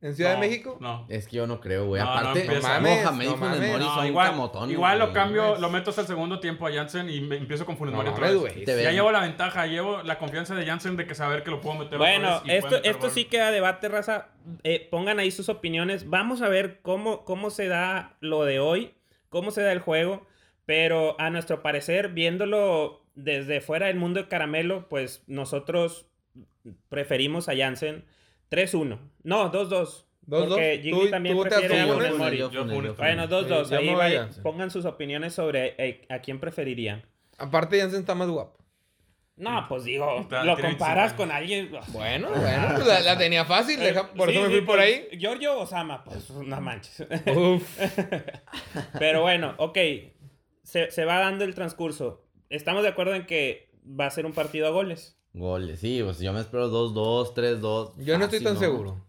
¿En 0.02 0.16
Ciudad 0.16 0.34
No, 0.34 0.40
de 0.40 0.48
México? 0.48 0.76
No. 0.80 1.06
Es 1.08 1.28
que 1.28 1.36
yo 1.36 1.46
no 1.46 1.60
creo, 1.60 1.86
güey. 1.86 2.02
No, 2.02 2.10
Aparte, 2.10 2.44
no 2.44 2.54
No 2.54 2.60
mames, 2.60 3.02
Mohamed 3.04 3.24
y 3.24 3.28
no 3.28 3.36
mames. 3.36 3.70
Mori 3.70 3.84
No, 3.84 3.94
son 3.94 4.70
igual, 4.70 4.98
lo 4.98 5.12
cambio, 5.12 5.56
lo 5.58 5.70
meto 5.70 5.90
hasta 5.90 6.02
el 6.02 6.08
segundo 6.08 6.40
tiempo 6.40 6.66
a 6.66 6.72
Jansen 6.72 7.08
y 7.08 7.20
me 7.20 7.36
empiezo 7.36 7.64
con 7.64 7.76
Funes 7.76 7.92
No 7.92 7.98
Mori 7.98 8.10
otra 8.10 8.28
vez. 8.28 8.36
güey. 8.36 8.64
Ya 8.66 8.74
ven. 8.74 8.92
llevo 8.94 9.12
la 9.12 9.20
ventaja, 9.20 9.66
llevo 9.66 10.02
la 10.02 10.18
confianza 10.18 10.56
de 10.56 10.66
Jansen 10.66 10.96
de 10.96 11.06
que 11.06 11.14
saber 11.14 11.44
que 11.44 11.50
lo 11.52 11.60
puedo 11.60 11.76
meter 11.78 11.94
otra 11.94 11.98
Bueno, 11.98 12.28
vez 12.28 12.40
y 12.40 12.44
puede 12.46 12.56
esto, 12.58 12.70
meter 12.70 12.90
esto 12.90 13.10
sí 13.10 13.24
queda 13.26 13.50
debate, 13.52 13.88
raza. 13.88 14.28
Eh, 14.64 14.88
pongan 14.90 15.20
ahí 15.20 15.30
sus 15.30 15.48
opiniones. 15.48 16.10
Vamos 16.10 16.42
a 16.42 16.48
ver 16.48 16.80
cómo, 16.82 17.24
cómo 17.24 17.50
se 17.50 17.68
da 17.68 18.16
lo 18.20 18.44
de 18.44 18.58
hoy, 18.58 18.94
cómo 19.28 19.52
se 19.52 19.62
da 19.62 19.70
el 19.70 19.78
juego. 19.78 20.26
Pero 20.66 21.14
a 21.20 21.30
nuestro 21.30 21.62
parecer, 21.62 22.08
viéndolo 22.08 23.04
desde 23.14 23.60
fuera 23.60 23.86
del 23.86 23.96
mundo 23.98 24.20
de 24.20 24.28
caramelo, 24.28 24.88
pues 24.88 25.22
nosotros 25.28 26.06
preferimos 26.88 27.48
a 27.48 27.56
Jansen 27.56 28.04
3-1. 28.52 28.98
No, 29.24 29.50
2-2. 29.50 30.04
2-2. 30.26 30.48
Porque 30.48 30.76
¿Tú- 30.78 30.82
Gigli 30.98 31.10
también 31.10 31.36
tú 31.36 31.42
prefiere 31.42 31.80
a 31.80 31.84
asumes? 31.84 31.96
Funes 32.06 32.18
Mori. 32.18 32.38
Yo 32.38 32.50
Yo 32.50 32.60
Funes, 32.60 32.74
Funes. 32.76 32.90
yo 32.92 32.96
Bueno, 32.96 33.22
Funes. 33.28 33.48
2-2. 33.50 33.68
Sí, 33.68 33.74
Ahí 33.74 33.88
a 33.88 33.96
vaya, 33.96 34.28
pongan 34.42 34.70
sus 34.70 34.84
opiniones 34.84 35.34
sobre 35.34 35.74
eh, 35.78 36.06
a 36.08 36.18
quién 36.20 36.38
preferirían. 36.38 37.02
Aparte, 37.38 37.80
Jansen 37.80 38.00
está 38.00 38.14
más 38.14 38.28
guapo. 38.28 38.58
No, 39.34 39.64
pues 39.68 39.84
digo, 39.84 40.20
Está- 40.20 40.44
lo 40.44 40.56
comparas 40.58 41.16
25 41.16 41.16
con 41.16 41.30
alguien. 41.32 41.70
Bueno, 41.88 42.28
bueno, 42.30 42.68
pues 42.74 42.86
la, 42.86 43.00
la 43.00 43.18
tenía 43.18 43.44
fácil, 43.46 43.80
deja- 43.80 44.12
por 44.12 44.28
Sí, 44.28 44.34
eso 44.36 44.42
me 44.42 44.48
sí, 44.48 44.52
fui 44.58 44.66
por 44.66 44.76
pues, 44.76 44.86
ahí. 45.10 45.18
Giorgio 45.18 45.58
Osama, 45.58 46.04
pues 46.04 46.30
no 46.30 46.60
manches. 46.60 47.00
Uf. 47.34 47.78
Pero 48.98 49.22
bueno, 49.22 49.54
ok. 49.56 49.78
Se, 50.62 50.90
se 50.90 51.04
va 51.04 51.18
dando 51.18 51.44
el 51.44 51.54
transcurso. 51.54 52.24
Estamos 52.50 52.82
de 52.82 52.90
acuerdo 52.90 53.14
en 53.14 53.26
que 53.26 53.70
va 53.84 54.06
a 54.06 54.10
ser 54.10 54.26
un 54.26 54.32
partido 54.32 54.66
a 54.66 54.70
goles. 54.70 55.18
Goles, 55.34 55.80
sí, 55.80 56.00
pues 56.04 56.18
yo 56.18 56.32
me 56.32 56.40
espero 56.40 56.70
2-2, 56.70 57.32
3-2. 57.34 57.92
Yo 58.04 58.18
no 58.18 58.24
estoy 58.24 58.40
tan 58.42 58.58
seguro. 58.58 59.02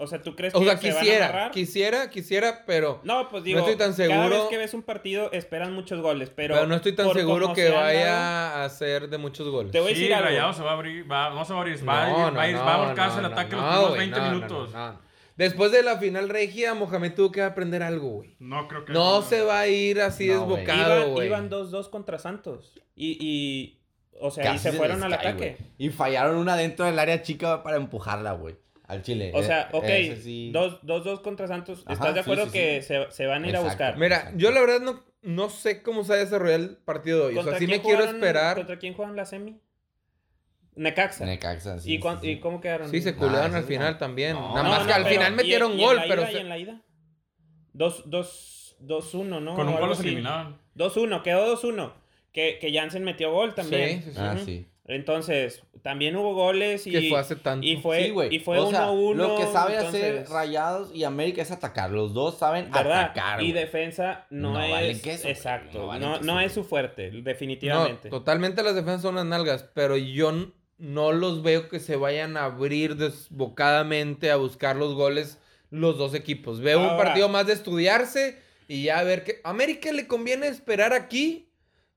O 0.00 0.06
sea, 0.06 0.22
¿tú 0.22 0.36
crees 0.36 0.52
que 0.54 0.58
O 0.60 0.62
sea, 0.62 0.78
se 0.78 0.88
van 0.88 0.96
a 0.96 1.00
quisiera, 1.00 1.24
amarrar? 1.28 1.50
quisiera, 1.50 2.08
quisiera, 2.10 2.64
pero... 2.66 3.00
No, 3.02 3.28
pues 3.28 3.42
digo, 3.42 3.58
estoy 3.58 3.74
tan 3.74 3.92
cada 3.94 4.06
vez 4.06 4.28
seguro- 4.30 4.48
que 4.48 4.56
ves 4.56 4.72
un 4.72 4.82
partido 4.82 5.30
esperan 5.32 5.72
muchos 5.74 6.00
goles, 6.00 6.30
pero... 6.34 6.54
Pero, 6.54 6.66
no 6.68 6.76
estoy 6.76 6.92
tan 6.94 7.12
seguro 7.12 7.52
que 7.52 7.68
vaya 7.70 8.06
dado- 8.12 8.64
a 8.64 8.68
ser 8.68 9.08
de 9.10 9.18
muchos 9.18 9.48
goles. 9.48 9.72
Te 9.72 9.80
voy 9.80 9.90
a 9.90 9.94
Sí, 9.96 10.00
decir 10.02 10.14
algo. 10.14 10.28
Rayados 10.28 10.56
se 10.56 10.62
va 10.62 10.70
a 10.70 10.74
abrir, 10.74 11.10
va, 11.10 11.30
no 11.30 11.44
se 11.44 11.52
va 11.52 11.58
a 11.58 11.62
abrir, 11.62 11.80
No, 11.80 11.86
va, 11.86 12.04
a 12.04 12.08
ir- 12.08 12.12
no, 12.12 12.32
va, 12.36 12.42
a 12.42 12.48
ir- 12.48 12.54
no, 12.54 12.64
va 12.64 12.74
a 12.74 12.86
volcarse 12.86 13.20
no, 13.20 13.26
el 13.26 13.32
ataque 13.32 13.56
no, 13.56 13.62
los 13.62 13.66
primeros 13.70 13.88
güey, 13.88 13.98
20 13.98 14.18
no, 14.20 14.24
no, 14.26 14.34
minutos. 14.34 14.72
no, 14.72 14.92
no. 14.92 15.00
Después 15.36 15.72
de 15.72 15.82
la 15.82 15.98
final 15.98 16.28
regia, 16.28 16.74
Mohamed 16.74 17.14
tuvo 17.14 17.32
que 17.32 17.42
aprender 17.42 17.82
algo, 17.82 18.08
güey. 18.08 18.36
No 18.38 18.68
creo 18.68 18.84
que... 18.84 18.92
No 18.92 19.22
se 19.22 19.42
va 19.42 19.60
a 19.60 19.66
ir 19.68 20.00
así 20.00 20.28
No, 20.28 20.44
güey. 20.46 20.64
desbocado, 20.64 20.96
Iban, 21.00 21.10
güey. 21.12 21.26
iban 21.26 21.50
2-2 21.50 21.90
contra 21.90 22.18
Santos. 22.20 22.72
Y, 22.94 23.18
y 23.20 23.77
o 24.20 24.30
sea, 24.30 24.54
y 24.54 24.58
se 24.58 24.72
fueron 24.72 25.02
al 25.02 25.10
cae, 25.16 25.28
ataque. 25.28 25.56
Y 25.78 25.90
fallaron 25.90 26.36
una 26.36 26.56
dentro 26.56 26.84
del 26.86 26.98
área 26.98 27.22
chica 27.22 27.62
para 27.62 27.76
empujarla, 27.76 28.32
güey. 28.32 28.56
Al 28.86 29.02
Chile. 29.02 29.32
O 29.34 29.42
sea, 29.42 29.68
ok, 29.72 29.84
ese 29.84 30.22
sí. 30.22 30.50
2-2 30.54 31.20
contra 31.20 31.46
Santos. 31.46 31.82
Ajá, 31.84 31.92
¿Estás 31.92 32.14
de 32.14 32.20
acuerdo 32.20 32.46
sí, 32.46 32.52
que 32.52 32.80
sí. 32.80 32.88
Se, 32.88 33.10
se 33.10 33.26
van 33.26 33.44
a 33.44 33.48
ir 33.48 33.56
a 33.56 33.60
buscar? 33.60 33.98
Mira, 33.98 34.32
yo 34.34 34.50
la 34.50 34.60
verdad 34.60 34.80
no, 34.80 35.04
no 35.20 35.50
sé 35.50 35.82
cómo 35.82 36.04
se 36.04 36.10
va 36.10 36.14
a 36.16 36.18
desarrollar 36.20 36.60
el 36.60 36.76
partido 36.78 37.26
hoy. 37.26 37.32
O 37.32 37.34
sea, 37.34 37.42
¿Contra 37.42 37.58
sí 37.58 37.66
quién 37.66 37.78
me 37.78 37.82
quiero 37.84 37.98
jugaron- 37.98 38.14
esperar. 38.16 38.56
¿Contra 38.56 38.78
quién 38.78 38.94
juegan 38.94 39.14
la 39.14 39.26
semi? 39.26 39.60
Necaxa. 40.74 41.26
Necaxa, 41.26 41.80
sí, 41.80 41.94
¿Y, 41.94 41.98
cuán- 41.98 42.20
sí, 42.20 42.26
sí. 42.28 42.32
¿Y 42.32 42.40
cómo 42.40 42.60
quedaron? 42.62 42.88
Sí, 42.90 43.02
se 43.02 43.10
Ah, 43.10 43.16
culearon 43.16 43.48
eso 43.48 43.56
al 43.58 43.64
final 43.64 43.98
también. 43.98 44.34
No, 44.34 44.50
Nada 44.54 44.62
no, 44.62 44.68
más 44.70 44.80
no, 44.82 44.86
que 44.86 44.92
al 44.94 45.04
final 45.06 45.32
¿y- 45.32 45.36
metieron 45.36 45.72
y 45.72 45.74
en 45.74 45.80
gol, 45.80 45.96
la 45.96 46.02
pero... 46.08 46.22
ida, 46.22 46.30
se- 46.30 46.36
¿Y 46.36 46.40
en 46.40 46.48
la 46.48 46.58
ida? 46.58 46.82
2-1, 47.74 49.40
¿no? 49.40 49.54
Con 49.54 49.68
un 49.68 49.76
gol 49.76 49.88
los 49.90 50.00
eliminaron. 50.00 50.58
2-1, 50.74 51.22
quedó 51.22 51.46
2-1. 51.56 51.92
Que, 52.38 52.58
que 52.60 52.72
Jansen 52.72 53.02
metió 53.02 53.32
gol 53.32 53.52
también. 53.56 53.98
Sí, 54.00 54.04
sí, 54.04 54.10
sí. 54.12 54.16
Ah, 54.20 54.36
sí. 54.44 54.66
Entonces, 54.84 55.64
también 55.82 56.14
hubo 56.14 56.34
goles 56.34 56.86
y... 56.86 56.92
Que 56.92 57.08
fue 57.08 57.18
hace 57.18 57.34
tanto. 57.34 57.66
Y 57.66 57.78
fue, 57.78 58.04
Sí, 58.04 58.10
güey. 58.10 58.32
y 58.32 58.38
fue 58.38 58.60
O 58.60 58.70
sea, 58.70 58.90
1-1. 58.90 59.14
Lo 59.16 59.36
que 59.36 59.46
sabe 59.46 59.76
hacer 59.76 60.04
entonces, 60.04 60.30
Rayados 60.30 60.94
y 60.94 61.02
América 61.02 61.42
es 61.42 61.50
atacar. 61.50 61.90
Los 61.90 62.14
dos 62.14 62.38
saben 62.38 62.70
¿Verdad? 62.70 63.06
atacar. 63.06 63.42
y 63.42 63.50
defensa 63.50 64.26
no, 64.30 64.52
No 64.52 64.62
es... 64.62 64.70
valen 64.70 65.00
queso, 65.00 65.26
exacto. 65.26 65.90
no 65.98 66.40
es 66.40 66.52
su 66.52 66.62
fuerte, 66.62 67.10
definitivamente. 67.10 68.08
No, 68.08 68.18
totalmente 68.18 68.62
las 68.62 68.76
defensas 68.76 69.02
son 69.02 69.16
las 69.16 69.26
nalgas, 69.26 69.64
pero 69.74 69.96
yo 69.96 70.32
no 70.78 71.10
los 71.10 71.42
veo 71.42 71.68
que 71.68 71.80
se 71.80 71.96
vayan 71.96 72.36
a 72.36 72.44
abrir 72.44 72.94
desbocadamente 72.94 74.30
a 74.30 74.36
buscar 74.36 74.76
los 74.76 74.94
goles 74.94 75.38
los 75.70 75.98
dos 75.98 76.14
equipos. 76.14 76.60
Veo 76.60 76.80
un 76.80 76.96
partido 76.96 77.28
más 77.28 77.46
de 77.48 77.52
estudiarse 77.52 78.38
y 78.68 78.84
ya 78.84 79.02
ver 79.02 79.24
que 79.24 79.40
América 79.44 79.90
le 79.92 80.06
conviene 80.06 80.46
esperar 80.46 80.92
aquí, 80.92 81.47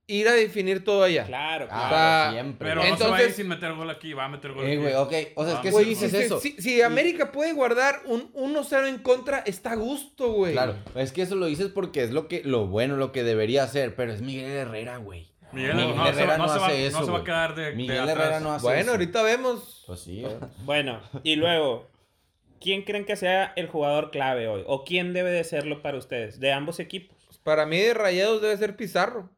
ir 0.08 0.28
a 0.28 0.34
definir 0.34 0.84
todo 0.84 1.04
allá. 1.04 1.26
Claro, 1.26 1.68
Ah, 1.70 1.88
claro. 1.90 1.96
sea, 1.96 2.32
siempre. 2.42 2.68
Pero 2.70 2.82
güey. 2.82 2.92
no 2.92 2.98
se 2.98 3.04
va 3.04 3.10
a 3.10 3.12
ir 3.12 3.16
Entonces- 3.22 3.36
sin 3.38 3.48
meter 3.48 3.74
gol 3.74 3.90
aquí, 3.90 4.14
va 4.14 4.26
a 4.26 4.30
meter 4.30 4.52
gol 4.52 4.66
Eh, 4.66 4.68
aquí. 4.74 4.78
güey, 4.78 4.94
ok. 4.96 5.14
O 5.36 5.46
sea, 5.46 5.54
es 5.56 5.60
que 5.62 5.70
Ah, 5.70 5.72
si 5.72 5.84
dices 5.86 6.14
eso. 6.14 6.40
si- 6.40 6.62
si 6.62 6.82
América 6.82 7.32
puede 7.32 7.54
guardar 7.54 8.02
un 8.06 8.30
1-0 8.34 8.88
en 8.88 8.98
contra, 9.00 9.40
está 9.40 9.72
a 9.72 9.76
gusto, 9.76 10.32
güey. 10.34 10.54
Claro, 10.54 10.76
es 10.96 11.12
que 11.14 11.22
eso 11.22 11.36
lo 11.36 11.46
dices 11.46 11.70
porque 11.74 12.04
es 12.04 12.12
lo 12.12 12.28
que 12.28 12.42
lo 12.44 12.68
bueno, 12.68 12.98
lo 12.98 13.12
que 13.12 13.24
debería 13.24 13.64
hacer, 13.64 13.96
pero 13.96 14.12
es 14.12 14.22
Miguel 14.22 14.52
Herrera, 14.52 14.98
güey. 14.98 15.30
Miguel, 15.54 15.76
no, 15.76 16.08
Herrera 16.08 16.38
no 16.38 16.46
no 16.48 16.54
se 16.54 16.60
va, 16.60 16.68
hace 16.68 16.80
no 16.80 16.88
eso, 16.88 17.06
se 17.06 17.12
va 17.12 17.18
a 17.20 17.24
quedar 17.26 17.56
de, 17.56 17.64
de 17.72 17.76
Miguel 17.76 18.00
atrás. 18.00 18.18
Herrera 18.18 18.40
no 18.40 18.54
hace 18.54 18.64
Bueno, 18.64 18.80
eso. 18.82 18.92
ahorita 18.92 19.22
vemos. 19.22 19.84
Pues 19.86 20.00
sí. 20.00 20.26
Bueno, 20.64 21.02
y 21.24 21.36
luego, 21.36 21.90
¿quién 22.62 22.84
creen 22.84 23.04
que 23.06 23.16
sea 23.18 23.52
el 23.58 23.68
jugador 23.68 24.12
clave 24.12 24.48
hoy? 24.48 24.64
¿O 24.66 24.86
quién 24.86 25.12
debe 25.14 25.30
de 25.30 25.44
serlo 25.44 25.82
para 25.82 25.98
ustedes? 25.98 26.40
De 26.40 26.54
ambos 26.54 26.80
equipos. 26.80 27.18
Para 27.44 27.66
mí 27.66 27.78
de 27.80 27.94
Rayados 27.94 28.42
debe 28.42 28.56
ser 28.58 28.76
Pizarro. 28.78 29.30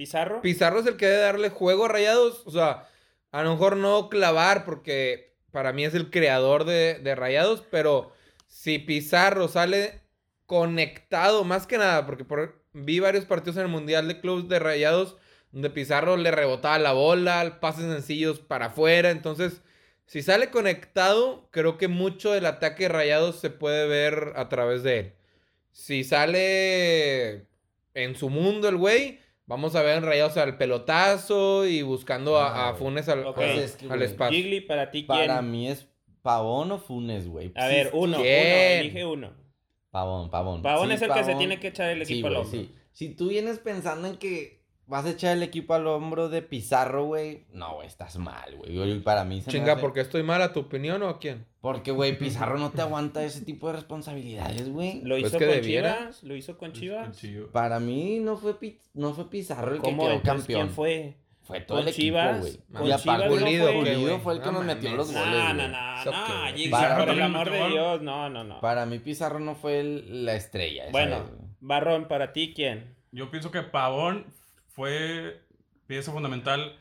¿Pizarro? 0.00 0.40
Pizarro 0.40 0.80
es 0.80 0.86
el 0.86 0.96
que 0.96 1.04
debe 1.04 1.20
darle 1.20 1.50
juego 1.50 1.84
a 1.84 1.88
Rayados. 1.88 2.42
O 2.46 2.50
sea, 2.50 2.88
a 3.32 3.42
lo 3.42 3.50
mejor 3.50 3.76
no 3.76 4.08
clavar 4.08 4.64
porque 4.64 5.36
para 5.50 5.74
mí 5.74 5.84
es 5.84 5.92
el 5.94 6.08
creador 6.08 6.64
de, 6.64 7.14
Rayados, 7.14 7.62
pero 7.70 8.10
si 8.46 8.78
Pizarro 8.78 9.46
sale 9.46 10.00
conectado, 10.46 11.44
más 11.44 11.66
que 11.66 11.76
nada, 11.76 12.06
porque 12.06 12.24
por- 12.24 12.64
vi 12.72 12.98
varios 12.98 13.26
partidos 13.26 13.58
en 13.58 13.64
el 13.64 13.68
Mundial 13.68 14.08
de 14.08 14.20
Clubes 14.22 14.48
de 14.48 14.58
Rayados 14.58 15.18
donde 15.52 15.68
Pizarro 15.68 16.16
le 16.16 16.30
rebotaba 16.30 16.78
la 16.78 16.92
bola, 16.92 17.58
pases 17.60 17.84
sencillos 17.84 18.40
para 18.40 18.66
afuera, 18.66 19.10
entonces... 19.10 19.60
Si 20.06 20.22
sale 20.22 20.50
conectado, 20.50 21.46
creo 21.50 21.76
que 21.76 21.88
mucho 21.88 22.32
del 22.32 22.46
ataque 22.46 22.84
de 22.84 22.88
Rayados 22.88 23.38
se 23.38 23.50
puede 23.50 23.86
ver 23.86 24.32
a 24.34 24.48
través 24.48 24.82
de 24.82 24.98
él. 24.98 25.12
Si 25.72 26.04
sale 26.04 27.46
en 27.94 28.16
su 28.16 28.28
mundo 28.30 28.68
el 28.68 28.76
güey, 28.76 29.20
vamos 29.50 29.74
a 29.74 29.82
ver 29.82 29.98
en 29.98 30.04
Rayados 30.04 30.36
al 30.38 30.56
pelotazo 30.56 31.66
y 31.66 31.82
buscando 31.82 32.38
a, 32.38 32.46
a 32.48 32.68
Ah, 32.70 32.74
Funes 32.74 33.08
al, 33.08 33.20
Ok. 33.26 33.26
al- 33.26 33.34
Pues 33.34 33.58
es 33.58 33.76
que, 33.76 33.92
al 33.92 34.00
espacio. 34.02 34.34
Gigli, 34.36 34.60
para 34.62 34.90
ti, 34.90 35.04
¿quién? 35.04 35.18
Para 35.26 35.42
mí 35.42 35.68
es 35.68 35.86
Pavón 36.22 36.72
o 36.72 36.78
Funes, 36.78 37.28
güey. 37.28 37.52
A 37.56 37.66
ver, 37.66 37.90
uno, 37.92 38.16
uno, 38.16 38.22
¿Quién? 38.22 38.80
elige 38.80 39.04
uno. 39.04 39.32
Pavón, 39.90 40.30
Pavón. 40.30 40.62
Pavón 40.62 40.88
Sí, 40.88 40.94
es 40.94 41.02
el 41.02 41.12
que 41.12 41.24
se 41.24 41.34
tiene 41.34 41.58
que 41.58 41.68
echar 41.68 41.90
el 41.90 42.06
Sí, 42.06 42.12
equipo 42.14 42.28
al 42.28 42.36
hombro. 42.36 42.50
sí. 42.50 42.74
Si 42.92 43.08
tú 43.14 43.28
vienes 43.28 43.58
pensando 43.58 44.06
en 44.08 44.16
que 44.16 44.59
vas 44.90 45.06
a 45.06 45.10
echar 45.10 45.36
el 45.36 45.42
equipo 45.42 45.72
al 45.72 45.86
hombro 45.86 46.28
de 46.28 46.42
Pizarro, 46.42 47.04
güey, 47.04 47.44
no, 47.52 47.76
güey, 47.76 47.86
estás 47.86 48.18
mal, 48.18 48.54
güey. 48.56 48.76
Güey, 48.76 49.00
Para 49.00 49.24
mí 49.24 49.40
se 49.40 49.50
Chinga, 49.50 49.72
hace- 49.74 49.80
¿porque 49.80 50.00
estoy 50.00 50.22
mal 50.22 50.42
a 50.42 50.52
tu 50.52 50.60
opinión 50.60 51.02
o 51.02 51.08
a 51.08 51.18
quién? 51.18 51.46
Porque, 51.60 51.92
güey, 51.92 52.18
Pizarro 52.18 52.58
no 52.58 52.70
te 52.70 52.82
aguanta 52.82 53.22
ese 53.24 53.42
tipo 53.42 53.68
de 53.68 53.74
responsabilidades, 53.74 54.68
güey. 54.68 55.00
Lo 55.02 55.14
Pues 55.14 55.28
hizo 55.32 55.38
con 55.38 55.48
debiera. 55.48 55.96
Chivas, 55.98 56.22
lo 56.24 56.36
hizo 56.36 56.58
con 56.58 56.72
Chivas. 56.72 57.18
Para 57.52 57.80
mí 57.80 58.18
no 58.20 58.36
fue, 58.36 58.54
Pi- 58.58 58.78
no 58.94 59.14
fue 59.14 59.30
Pizarro 59.30 59.74
el 59.74 59.80
que 59.80 59.96
quedó 59.96 60.22
campeón. 60.22 60.44
¿Quién 60.62 60.70
fue? 60.70 61.16
Fue 61.42 61.60
todo 61.60 61.78
¿Con 61.78 61.82
el 61.88 61.88
equipo, 61.92 62.02
Chivas? 62.02 62.40
güey. 62.40 62.56
¿Con 62.72 62.86
Y 62.86 62.92
aparte, 62.92 63.02
Chivas 63.02 63.20
no 63.20 63.28
Pulido, 63.46 63.64
fue? 63.66 63.74
Pulido 63.78 64.00
güey? 64.00 64.18
fue 64.20 64.34
el 64.34 64.40
que 64.40 64.46
No 64.46 64.52
nos 64.52 64.64
metió 64.64 64.90
los 64.94 65.12
goles, 65.12 65.24
No, 65.24 65.30
no, 65.30 65.54
güey. 65.54 65.56
no, 65.56 65.68
no, 65.68 66.70
Para 66.70 66.98
por 66.98 67.08
el 67.08 67.16
mí- 67.16 67.22
amor 67.22 67.50
de 67.50 67.68
Dios, 67.68 68.02
no, 68.02 68.28
no, 68.30 68.44
no. 68.44 68.60
Para 68.60 68.86
mí 68.86 68.98
Pizarro 68.98 69.40
no 69.40 69.54
fue 69.54 69.80
el- 69.80 70.24
la 70.24 70.34
estrella. 70.34 70.84
Bueno, 70.92 71.22
güey. 71.24 71.50
Barrón, 71.60 72.08
para 72.08 72.32
ti, 72.32 72.52
¿quién? 72.54 72.94
Yo 73.12 73.30
pienso 73.30 73.50
que 73.50 73.62
Pavón 73.62 74.26
fue 74.80 75.42
pieza 75.86 76.10
fundamental 76.10 76.74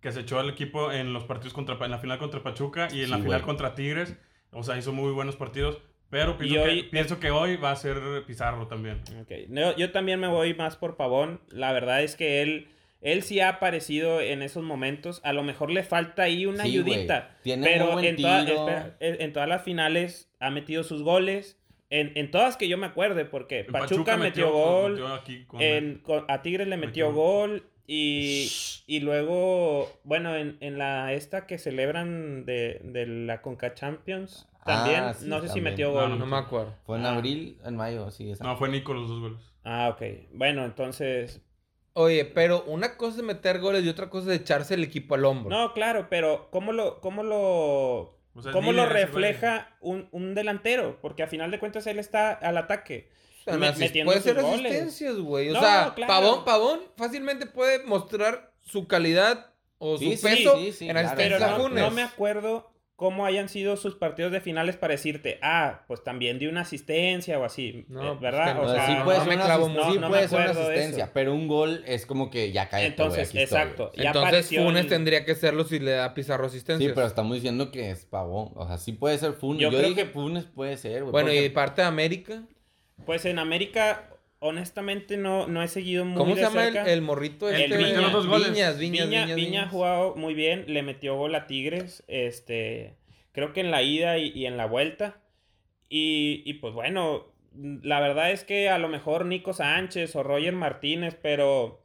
que 0.00 0.10
se 0.10 0.20
echó 0.20 0.40
al 0.40 0.50
equipo 0.50 0.90
en 0.90 1.12
los 1.12 1.22
partidos 1.24 1.52
contra 1.52 1.76
en 1.84 1.90
la 1.92 1.98
final 2.00 2.18
contra 2.18 2.42
Pachuca 2.42 2.88
y 2.90 3.02
en 3.04 3.10
la 3.10 3.18
final 3.18 3.34
güey. 3.38 3.42
contra 3.42 3.76
Tigres. 3.76 4.16
O 4.50 4.64
sea, 4.64 4.76
hizo 4.76 4.92
muy 4.92 5.12
buenos 5.12 5.36
partidos. 5.36 5.78
Pero 6.08 6.36
pienso, 6.36 6.56
que, 6.56 6.60
hoy- 6.68 6.82
pienso 6.90 7.20
que 7.20 7.30
hoy 7.30 7.54
va 7.56 7.70
a 7.70 7.76
ser 7.76 7.98
Pizarro 8.26 8.66
también. 8.66 9.00
Ok, 9.20 9.30
no, 9.48 9.76
yo 9.76 9.92
también 9.92 10.18
me 10.18 10.26
voy 10.26 10.54
más 10.54 10.74
por 10.76 10.96
Pavón. 10.96 11.40
La 11.50 11.70
verdad 11.72 12.02
es 12.02 12.16
que 12.16 12.42
él, 12.42 12.66
él 13.00 13.22
sí 13.22 13.38
ha 13.38 13.48
aparecido 13.50 14.20
en 14.20 14.42
esos 14.42 14.64
momentos. 14.64 15.20
A 15.22 15.32
lo 15.32 15.44
mejor 15.44 15.70
le 15.70 15.84
falta 15.84 16.22
ahí 16.24 16.46
una 16.46 16.64
Sí, 16.64 16.70
ayudita. 16.70 17.36
Tiene 17.44 17.64
pero 17.64 17.92
buen 17.92 18.04
en, 18.06 18.16
toda- 18.16 18.44
tiro. 18.44 18.58
espera, 18.68 18.96
en, 18.98 19.22
en 19.22 19.32
todas 19.32 19.48
las 19.48 19.62
finales 19.62 20.32
ha 20.40 20.50
metido 20.50 20.82
sus 20.82 21.02
goles. 21.04 21.59
En, 21.90 22.12
en 22.14 22.30
todas 22.30 22.56
que 22.56 22.68
yo 22.68 22.78
me 22.78 22.86
acuerde, 22.86 23.24
porque 23.24 23.60
En 23.60 23.66
Pachuca, 23.72 24.16
metió, 24.16 24.52
gol. 24.52 24.92
metió 24.92 25.08
aquí 25.08 25.44
con- 25.46 25.60
en- 25.60 25.98
con- 25.98 26.24
a 26.28 26.40
Tigres 26.42 26.68
le 26.68 26.76
metió 26.76 27.08
Metió. 27.08 27.20
gol. 27.22 27.64
Y, 27.86 28.48
y 28.86 29.00
luego, 29.00 29.90
bueno, 30.04 30.36
en, 30.36 30.56
en 30.60 30.78
la 30.78 31.12
esta 31.12 31.48
que 31.48 31.58
celebran 31.58 32.44
de, 32.46 32.80
de 32.84 33.04
la 33.06 33.42
Conca 33.42 33.74
Champions, 33.74 34.46
también, 34.64 35.00
Ah, 35.02 35.14
sí, 35.14 35.26
no 35.28 35.36
sé 35.40 35.48
si 35.48 35.54
también. 35.54 35.64
metió 35.64 35.88
No, 35.88 35.94
gol. 35.94 36.18
No 36.20 36.26
me 36.26 36.36
acuerdo. 36.36 36.72
Fue 36.86 36.98
en 36.98 37.06
Ah. 37.06 37.16
abril, 37.16 37.58
en 37.64 37.74
mayo, 37.76 38.08
sí. 38.12 38.30
esa. 38.30 38.44
No, 38.44 38.56
fue 38.56 38.68
Nico 38.68 38.94
los 38.94 39.08
dos 39.08 39.18
goles. 39.20 39.40
Ah, 39.64 39.88
ok. 39.92 40.02
Bueno, 40.32 40.64
entonces, 40.64 41.40
Oye, 41.94 42.24
pero 42.24 42.62
una 42.68 42.96
cosa 42.96 43.16
es 43.18 43.24
meter 43.24 43.58
goles 43.58 43.84
y 43.84 43.88
otra 43.88 44.08
cosa 44.08 44.32
es 44.32 44.40
echarse 44.40 44.74
el 44.74 44.84
equipo 44.84 45.16
al 45.16 45.24
hombro. 45.24 45.50
No, 45.50 45.72
claro, 45.74 46.06
pero 46.08 46.46
¿cómo 46.52 46.72
lo, 46.72 47.00
cómo 47.00 47.24
lo, 47.24 48.19
O 48.34 48.42
sea, 48.42 48.52
cómo 48.52 48.72
lo 48.72 48.86
refleja 48.86 49.76
un, 49.80 50.08
un 50.12 50.34
delantero? 50.34 50.98
Porque 51.02 51.22
a 51.22 51.26
final 51.26 51.50
de 51.50 51.58
cuentas 51.58 51.86
él 51.86 51.98
está 51.98 52.32
al 52.32 52.56
ataque. 52.56 53.10
O 53.40 53.44
sea, 53.44 53.56
me- 53.56 53.72
metiendo 53.72 54.10
puede 54.12 54.22
ser 54.22 54.40
goles. 54.40 54.66
asistencias, 54.66 55.16
güey. 55.16 55.50
O 55.50 55.54
No, 55.54 55.60
sea, 55.60 55.92
claro. 55.96 56.12
Pavón, 56.12 56.44
Pavón 56.44 56.80
fácilmente 56.96 57.46
puede 57.46 57.82
mostrar 57.84 58.52
su 58.64 58.86
calidad 58.86 59.52
o 59.78 59.96
su 59.98 60.04
Sí, 60.04 60.18
peso 60.22 60.56
sí, 60.58 60.72
sí, 60.72 60.84
en 60.88 60.92
claro. 60.92 61.08
asistencia 61.08 61.38
Pero 61.38 61.54
a 61.54 61.58
no, 61.58 61.68
no 61.68 61.90
me 61.90 62.02
acuerdo 62.02 62.69
cómo 63.00 63.24
hayan 63.24 63.48
sido 63.48 63.78
sus 63.78 63.94
partidos 63.94 64.30
de 64.30 64.42
finales 64.42 64.76
para 64.76 64.92
decirte, 64.92 65.38
ah, 65.40 65.84
pues 65.88 66.04
también 66.04 66.38
dio 66.38 66.50
una 66.50 66.60
asistencia 66.60 67.38
o 67.38 67.44
así, 67.44 67.86
No, 67.88 68.02
eh, 68.02 68.06
pues 68.08 68.20
¿verdad? 68.20 68.54
no. 68.56 68.60
O 68.60 68.68
sea, 68.70 68.86
sí 68.86 68.92
puede 69.04 69.18
me 69.20 69.24
ser 69.24 69.34
una, 69.36 69.44
clavo 69.46 69.66
asist- 69.66 69.70
mucho. 69.72 69.84
sí 69.92 69.94
No, 69.94 70.00
no 70.02 70.08
puede 70.10 70.22
me 70.22 70.28
ser 70.28 70.38
una 70.38 70.44
acuerdo 70.50 70.68
de 70.68 70.74
asistencia, 70.74 71.04
eso. 71.04 71.12
pero 71.14 71.32
un 71.34 71.48
gol 71.48 71.82
es 71.86 72.04
como 72.04 72.28
que 72.28 72.52
ya 72.52 72.68
güey, 72.70 72.84
Entonces, 72.84 73.30
aquí 73.30 73.38
estoy, 73.38 73.58
exacto. 73.58 73.90
ya 73.96 74.08
Entonces 74.08 74.48
Funes 74.54 74.82
en- 74.82 74.88
tendría 74.90 75.24
que 75.24 75.34
serlo 75.34 75.64
si 75.64 75.78
le 75.78 75.92
da 75.92 76.12
Pizarro 76.12 76.44
asistencia. 76.44 76.86
Sí, 76.88 76.92
pero 76.94 77.06
estamos 77.06 77.34
diciendo 77.36 77.70
que 77.70 77.90
es 77.90 78.04
pavón. 78.04 78.52
O 78.54 78.66
sea, 78.66 78.76
sí 78.76 78.92
puede 78.92 79.16
ser 79.16 79.32
Funes. 79.32 79.62
Yo 79.62 79.70
Yo, 79.70 79.78
creo 79.78 79.88
dije 79.88 80.02
que- 80.04 80.10
Funes 80.10 80.44
puede 80.44 80.76
ser, 80.76 81.00
güey. 81.04 81.12
Bueno, 81.12 81.28
porque- 81.28 81.44
y 81.46 81.48
parte 81.48 81.80
de 81.80 81.88
América. 81.88 82.42
Pues 83.06 83.24
en 83.24 83.38
América, 83.38 84.10
honestamente, 84.40 85.16
no, 85.16 85.46
no 85.46 85.62
he 85.62 85.68
seguido 85.68 86.04
muy 86.04 86.16
¿Cómo 86.18 86.34
se 86.34 86.42
llama 86.42 86.66
el, 86.66 86.72
cerca. 86.72 86.92
el 86.92 87.02
morrito 87.02 87.48
El 87.48 87.56
este? 87.56 87.68
que 87.76 87.82
metió 87.82 88.00
los 88.00 88.12
dos 88.12 88.26
goles. 88.26 88.50
Viñas, 88.50 88.78
Viñas, 88.78 89.08
Viña, 89.08 89.22
Viñas, 89.22 89.36
Viña 89.36 89.62
ha 89.64 89.68
jugado 89.68 90.16
muy 90.16 90.34
bien, 90.34 90.64
le 90.66 90.82
metió 90.82 91.14
gol 91.16 91.34
a 91.34 91.46
Tigres, 91.46 92.02
este, 92.08 92.96
creo 93.32 93.52
que 93.52 93.60
en 93.60 93.70
la 93.70 93.82
ida 93.82 94.18
y, 94.18 94.32
y 94.34 94.46
en 94.46 94.56
la 94.56 94.66
vuelta. 94.66 95.20
Y, 95.88 96.42
y, 96.46 96.54
pues 96.54 96.72
bueno, 96.72 97.32
la 97.54 98.00
verdad 98.00 98.30
es 98.30 98.44
que 98.44 98.68
a 98.68 98.78
lo 98.78 98.88
mejor 98.88 99.26
Nico 99.26 99.52
Sánchez 99.52 100.14
o 100.16 100.22
Roger 100.22 100.54
Martínez, 100.54 101.16
pero 101.20 101.79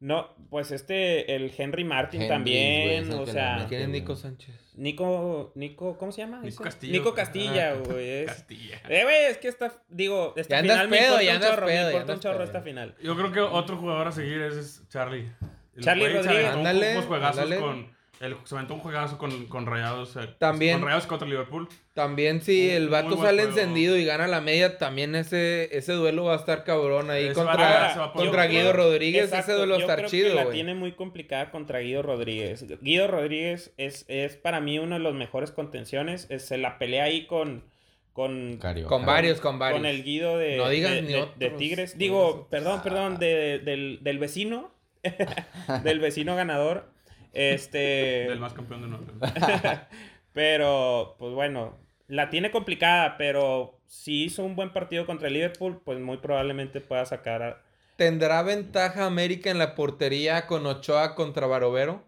No, 0.00 0.32
pues 0.48 0.70
este, 0.70 1.34
el 1.34 1.52
Henry 1.58 1.82
Martin 1.82 2.22
Henry, 2.22 2.28
también, 2.32 3.08
güey, 3.08 3.18
o 3.20 3.26
sea, 3.26 3.66
¿Quién 3.68 3.82
es 3.82 3.88
Nico. 3.88 4.14
Sánchez? 4.14 4.54
Nico, 4.76 5.50
Nico, 5.56 5.98
¿cómo 5.98 6.12
se 6.12 6.20
llama? 6.20 6.40
Nico? 6.40 6.62
Castillo. 6.62 6.92
Nico 6.92 7.08
Ah, 7.10 7.14
Castilla, 7.16 7.74
güey. 7.74 8.08
es- 8.08 8.26
Castilla. 8.26 8.80
Eh, 8.88 9.02
güey, 9.02 9.24
es 9.24 9.38
que 9.38 9.48
está, 9.48 9.72
digo, 9.88 10.34
esta 10.36 10.60
final 10.60 10.88
me 10.88 10.98
pedo, 10.98 11.06
importa 11.20 11.22
ya 11.24 11.30
un 11.30 11.36
andas 11.36 11.50
chorro, 11.50 11.66
pedo, 11.66 11.76
me 11.78 11.82
ya 11.82 11.90
importa 11.90 12.12
un 12.14 12.20
chorro 12.20 12.34
pedo. 12.36 12.44
esta 12.46 12.60
final. 12.62 12.94
Yo 13.02 13.16
creo 13.16 13.32
que 13.32 13.40
otro 13.40 13.76
jugador 13.76 14.06
a 14.06 14.12
seguir 14.12 14.40
es, 14.42 14.54
es 14.54 14.88
Charlie. 14.88 15.28
El 15.74 15.82
Charlie 15.82 16.08
Rodríguez. 16.12 16.46
Ándale, 16.46 16.92
ándale. 16.96 17.58
con... 17.58 17.97
El, 18.20 18.36
se 18.44 18.54
aventó 18.56 18.74
un 18.74 18.80
juegazo 18.80 19.16
con, 19.16 19.46
con 19.46 19.66
Rayados. 19.66 20.16
eh, 20.16 20.28
También- 20.38 20.74
Con 20.78 20.82
Rayados 20.86 21.06
contra 21.06 21.28
Liverpool. 21.28 21.68
También 21.94 22.42
si 22.42 22.68
el 22.70 22.88
vato 22.88 23.16
sale 23.16 23.42
juego. 23.44 23.58
encendido 23.58 23.96
y 23.96 24.04
gana 24.04 24.26
la 24.26 24.40
media, 24.40 24.76
también 24.78 25.14
ese, 25.14 25.76
ese 25.76 25.92
duelo 25.92 26.24
va 26.24 26.32
a 26.34 26.36
estar 26.36 26.64
cabrón 26.64 27.10
ahí 27.10 27.32
contra, 27.32 27.94
va 27.96 28.12
contra 28.12 28.46
Guido 28.46 28.72
creo- 28.72 28.84
Rodríguez. 28.84 29.24
Exacto, 29.24 29.52
ese 29.52 29.58
duelo 29.58 29.74
va 29.74 29.78
a 29.78 29.80
estar 29.82 29.98
creo 29.98 30.10
chido, 30.10 30.28
que 30.30 30.34
la 30.34 30.50
tiene 30.50 30.74
muy 30.74 30.92
complicada 30.92 31.50
contra 31.52 31.78
Guido 31.78 32.02
Rodríguez. 32.02 32.64
Guido 32.80 33.06
Rodríguez 33.06 33.72
es, 33.76 34.04
es 34.08 34.36
para 34.36 34.60
mí 34.60 34.78
uno 34.80 34.96
de 34.96 35.00
los 35.00 35.14
mejores 35.14 35.50
contenciones. 35.52 36.26
Es- 36.28 36.44
se 36.46 36.58
la 36.58 36.78
pelea 36.78 37.04
ahí 37.04 37.26
con, 37.26 37.64
con. 38.12 38.58
Con 38.58 39.06
varios, 39.06 39.40
con 39.40 39.58
varios. 39.60 39.78
con 39.80 39.86
el 39.86 40.02
Guido 40.02 40.38
de, 40.38 40.56
No 40.56 40.68
digas 40.68 40.92
de, 40.92 41.02
ni 41.02 41.08
de- 41.12 41.22
otros, 41.22 41.38
de 41.38 41.50
Tigres. 41.50 41.98
Digo, 41.98 42.48
perdón, 42.50 42.82
perdón, 42.82 43.18
de- 43.18 43.60
del, 43.60 43.98
del 44.02 44.18
vecino. 44.18 44.72
del 45.84 46.00
vecino 46.00 46.34
ganador. 46.36 46.90
Este. 47.32 47.78
Del 48.28 48.40
más 48.40 48.52
campeón 48.52 48.82
de 48.82 48.88
norte. 48.88 49.12
pero, 50.32 51.16
pues 51.18 51.32
bueno, 51.32 51.76
la 52.06 52.30
tiene 52.30 52.50
complicada, 52.50 53.16
pero 53.18 53.80
si 53.86 54.24
hizo 54.24 54.44
un 54.44 54.56
buen 54.56 54.72
partido 54.72 55.06
contra 55.06 55.28
el 55.28 55.34
Liverpool, 55.34 55.80
pues 55.84 55.98
muy 55.98 56.18
probablemente 56.18 56.80
pueda 56.80 57.04
sacar 57.06 57.42
a... 57.42 57.62
¿Tendrá 57.96 58.42
ventaja 58.42 59.06
América 59.06 59.50
en 59.50 59.58
la 59.58 59.74
portería 59.74 60.46
con 60.46 60.64
Ochoa 60.66 61.14
contra 61.14 61.46
Barovero? 61.46 62.04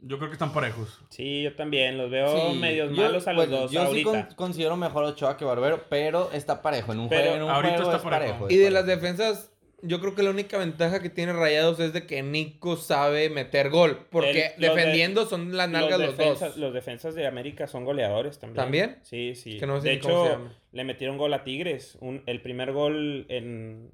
Yo 0.00 0.18
creo 0.18 0.28
que 0.28 0.34
están 0.34 0.52
parejos. 0.52 1.00
Sí, 1.08 1.42
yo 1.42 1.56
también, 1.56 1.96
los 1.96 2.10
veo 2.10 2.50
Sí, 2.52 2.58
medios 2.58 2.90
yo- 2.94 3.02
malos 3.02 3.26
a 3.26 3.32
los 3.32 3.46
bueno, 3.48 3.62
dos 3.62 3.72
Yo 3.72 3.80
sí 3.80 3.86
ahorita. 3.86 4.10
con- 4.28 4.34
considero 4.36 4.76
mejor 4.76 5.04
Ochoa 5.04 5.38
que 5.38 5.46
Barbero, 5.46 5.84
pero 5.88 6.30
está 6.32 6.60
parejo. 6.60 6.92
En 6.92 7.00
un 7.00 7.08
Pero 7.08 7.22
juego, 7.22 7.36
en 7.36 7.42
un 7.44 7.50
ahorita 7.50 7.74
juego 7.76 7.90
está 7.92 7.96
es 7.96 8.02
parejo. 8.12 8.32
parejo. 8.34 8.50
Y 8.50 8.54
es 8.58 8.60
de 8.64 8.70
las 8.70 8.84
defensas, 8.86 9.50
yo 9.82 10.00
creo 10.00 10.14
que 10.14 10.22
la 10.22 10.30
única 10.30 10.58
ventaja 10.58 11.00
que 11.00 11.10
tiene 11.10 11.32
Rayados 11.32 11.78
es 11.80 11.92
de 11.92 12.06
que 12.06 12.22
Nico 12.22 12.76
sabe 12.76 13.28
meter 13.30 13.70
gol. 13.70 14.06
Porque 14.10 14.52
El- 14.56 14.62
los 14.66 14.74
de- 14.74 14.80
defendiendo 14.82 15.26
son 15.26 15.56
las 15.56 15.68
nalgas 15.68 15.98
los, 16.00 16.16
defensas, 16.16 16.48
dos. 16.50 16.56
los 16.58 16.72
defensas 16.74 17.14
de 17.14 17.26
América 17.26 17.66
son 17.66 17.84
goleadores 17.84 18.38
también. 18.38 18.56
¿También? 18.64 18.98
Sí, 19.02 19.34
sí. 19.34 19.54
Es 19.54 19.60
que 19.60 19.66
no 19.66 19.80
sé 19.80 19.88
de 19.88 19.94
ni 19.96 20.00
cómo 20.00 20.14
se 20.24 20.30
hecho, 20.30 20.38
llama. 20.38 20.52
le 20.72 20.84
metieron 20.84 21.18
gol 21.18 21.34
a 21.34 21.44
Tigres. 21.44 21.96
Un- 22.00 22.22
el 22.26 22.40
primer 22.40 22.72
gol 22.72 23.26
en, 23.28 23.90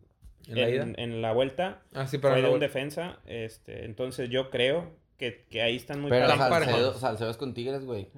¿En 0.48 0.54
la 0.60 0.68
ida? 0.70 0.86
en 0.96 1.20
la 1.22 1.32
vuelta 1.32 1.82
Ah, 1.94 2.06
sí, 2.06 2.18
pero 2.18 2.34
fue 2.34 2.42
de 2.42 2.48
un 2.48 2.60
defensa. 2.60 3.18
Este, 3.26 3.84
entonces 3.84 4.30
yo 4.30 4.50
creo 4.50 4.90
que, 5.18 5.44
que 5.50 5.62
ahí 5.62 5.76
están 5.76 6.00
muy 6.00 6.10
Pero. 6.10 6.28
Salcedo. 6.28 6.94
Salcedo 6.98 7.30
es 7.30 7.36
con 7.36 7.54
Tigres, 7.54 7.84
güey. 7.84 8.08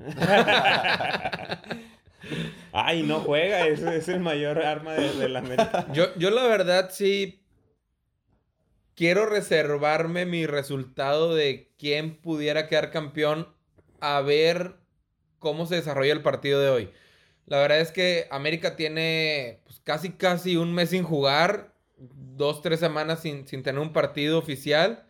Ay, 2.73 3.03
no 3.03 3.21
juega, 3.21 3.67
ese 3.67 3.97
es 3.99 4.09
el 4.09 4.21
mayor 4.21 4.59
arma 4.65 4.95
de, 4.95 5.13
de 5.15 5.29
la 5.29 5.41
América. 5.41 5.87
Yo, 5.93 6.07
yo 6.17 6.31
la 6.31 6.45
verdad 6.45 6.89
sí 6.91 7.44
quiero 8.95 9.27
reservarme 9.27 10.27
mi 10.27 10.47
resultado 10.47 11.35
de 11.35 11.71
quién 11.79 12.17
pudiera 12.17 12.67
quedar 12.67 12.91
campeón 12.91 13.49
a 14.01 14.21
ver 14.21 14.75
cómo 15.39 15.67
se 15.67 15.77
desarrolla 15.77 16.13
el 16.13 16.23
partido 16.23 16.61
de 16.61 16.71
hoy. 16.71 16.91
La 17.47 17.59
verdad 17.59 17.81
es 17.81 17.93
que 17.93 18.27
América 18.31 18.77
tiene 18.77 19.61
pues, 19.65 19.81
casi 19.81 20.13
casi 20.13 20.57
un 20.57 20.73
mes 20.73 20.91
sin 20.91 21.03
jugar, 21.03 21.75
dos, 21.99 22.63
tres 22.63 22.81
semanas 22.81 23.21
sin, 23.21 23.47
sin 23.47 23.63
tener 23.63 23.81
un 23.81 23.93
partido 23.93 24.39
oficial. 24.39 25.07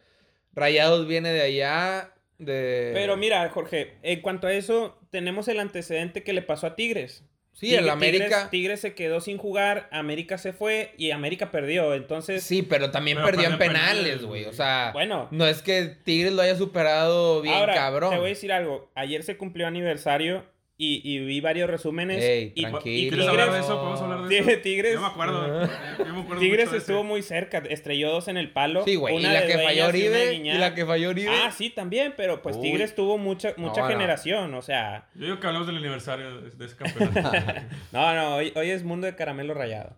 Rayados 0.52 1.06
viene 1.06 1.32
de 1.32 1.42
allá. 1.42 2.14
De... 2.38 2.90
Pero 2.92 3.16
mira, 3.16 3.48
Jorge, 3.50 3.94
en 4.02 4.20
cuanto 4.20 4.46
a 4.46 4.52
eso, 4.52 4.98
tenemos 5.10 5.48
el 5.48 5.60
antecedente 5.60 6.24
que 6.24 6.32
le 6.32 6.42
pasó 6.42 6.66
a 6.66 6.74
Tigres. 6.74 7.24
Sí, 7.54 7.68
Tigre- 7.68 7.78
el 7.78 7.88
América. 7.88 8.24
Tigres, 8.26 8.50
Tigres 8.50 8.80
se 8.80 8.94
quedó 8.94 9.20
sin 9.22 9.38
jugar, 9.38 9.88
América 9.90 10.36
se 10.36 10.52
fue 10.52 10.92
y 10.98 11.10
América 11.12 11.50
perdió. 11.50 11.94
Entonces, 11.94 12.44
Sí, 12.44 12.60
pero 12.62 12.90
también 12.90 13.16
Pero 13.16 13.30
perdió 13.30 13.48
en 13.48 13.56
penales, 13.58 14.22
güey. 14.24 14.44
O 14.44 14.52
sea, 14.52 14.90
bueno. 14.92 15.28
no 15.30 15.46
es 15.46 15.62
que 15.62 15.86
Tigres 16.04 16.32
lo 16.34 16.42
haya 16.42 16.56
superado 16.56 17.40
bien 17.40 17.54
Ahora, 17.54 17.74
cabrón. 17.74 18.10
te 18.10 18.16
voy 18.18 18.26
a 18.26 18.28
decir 18.28 18.52
algo. 18.52 18.90
Ayer 18.94 19.22
se 19.22 19.36
cumplió 19.38 19.66
aniversario 19.66 20.44
y, 20.76 21.00
y 21.04 21.24
vi 21.24 21.40
varios 21.40 21.70
resúmenes. 21.70 22.22
Ey, 22.22 22.52
y, 22.54 22.62
tranquilo. 22.62 22.80
y 22.80 22.82
¿Quieres 22.82 23.10
Tigres, 23.10 23.28
hablar 23.28 23.52
de 23.52 23.60
eso? 23.60 23.78
¿Podemos 23.78 24.00
hablar 24.02 24.22
de 24.22 24.28
Tigres- 24.28 24.48
eso? 24.54 24.62
Tigres- 24.62 24.92
Yo 24.94 25.00
me 25.00 25.06
acuerdo. 25.06 25.66
Yo 25.98 26.04
me 26.14 26.20
acuerdo 26.22 26.40
Tigres 26.40 26.72
estuvo 26.72 26.98
ese. 26.98 27.06
muy 27.06 27.22
cerca, 27.22 27.58
estrelló 27.68 28.10
dos 28.10 28.26
en 28.28 28.36
el 28.36 28.50
palo. 28.52 28.84
Sí, 28.84 28.96
güey. 28.96 29.14
Y 29.14 29.18
una 29.20 29.32
la 29.32 29.40
de 29.42 29.46
que 29.46 29.58
falló 29.58 29.76
y 29.76 29.80
Oribe. 29.88 30.34
Y 30.34 30.52
la 30.58 30.74
que 30.74 30.84
falló 30.84 31.10
Oribe. 31.10 31.30
Ah, 31.30 31.52
sí, 31.52 31.70
también, 31.70 32.14
pero 32.16 32.42
pues 32.42 32.56
Uy. 32.56 32.62
Tigres 32.62 32.94
tuvo 32.96 33.18
mucha, 33.18 33.54
mucha 33.56 33.82
No, 33.82 33.86
no. 33.88 33.92
generación, 33.92 34.54
o 34.54 34.62
sea... 34.62 35.08
Yo 35.14 35.26
digo 35.26 35.40
que 35.40 35.46
hablamos 35.46 35.66
del 35.68 35.76
aniversario 35.76 36.40
de, 36.40 36.50
de 36.50 36.64
ese 36.64 36.76
campeonato. 36.76 37.30
No, 37.92 38.14
no, 38.14 38.36
hoy, 38.36 38.52
hoy 38.56 38.70
es 38.70 38.82
mundo 38.82 39.06
de 39.06 39.14
caramelo 39.14 39.54
rayado. 39.54 39.96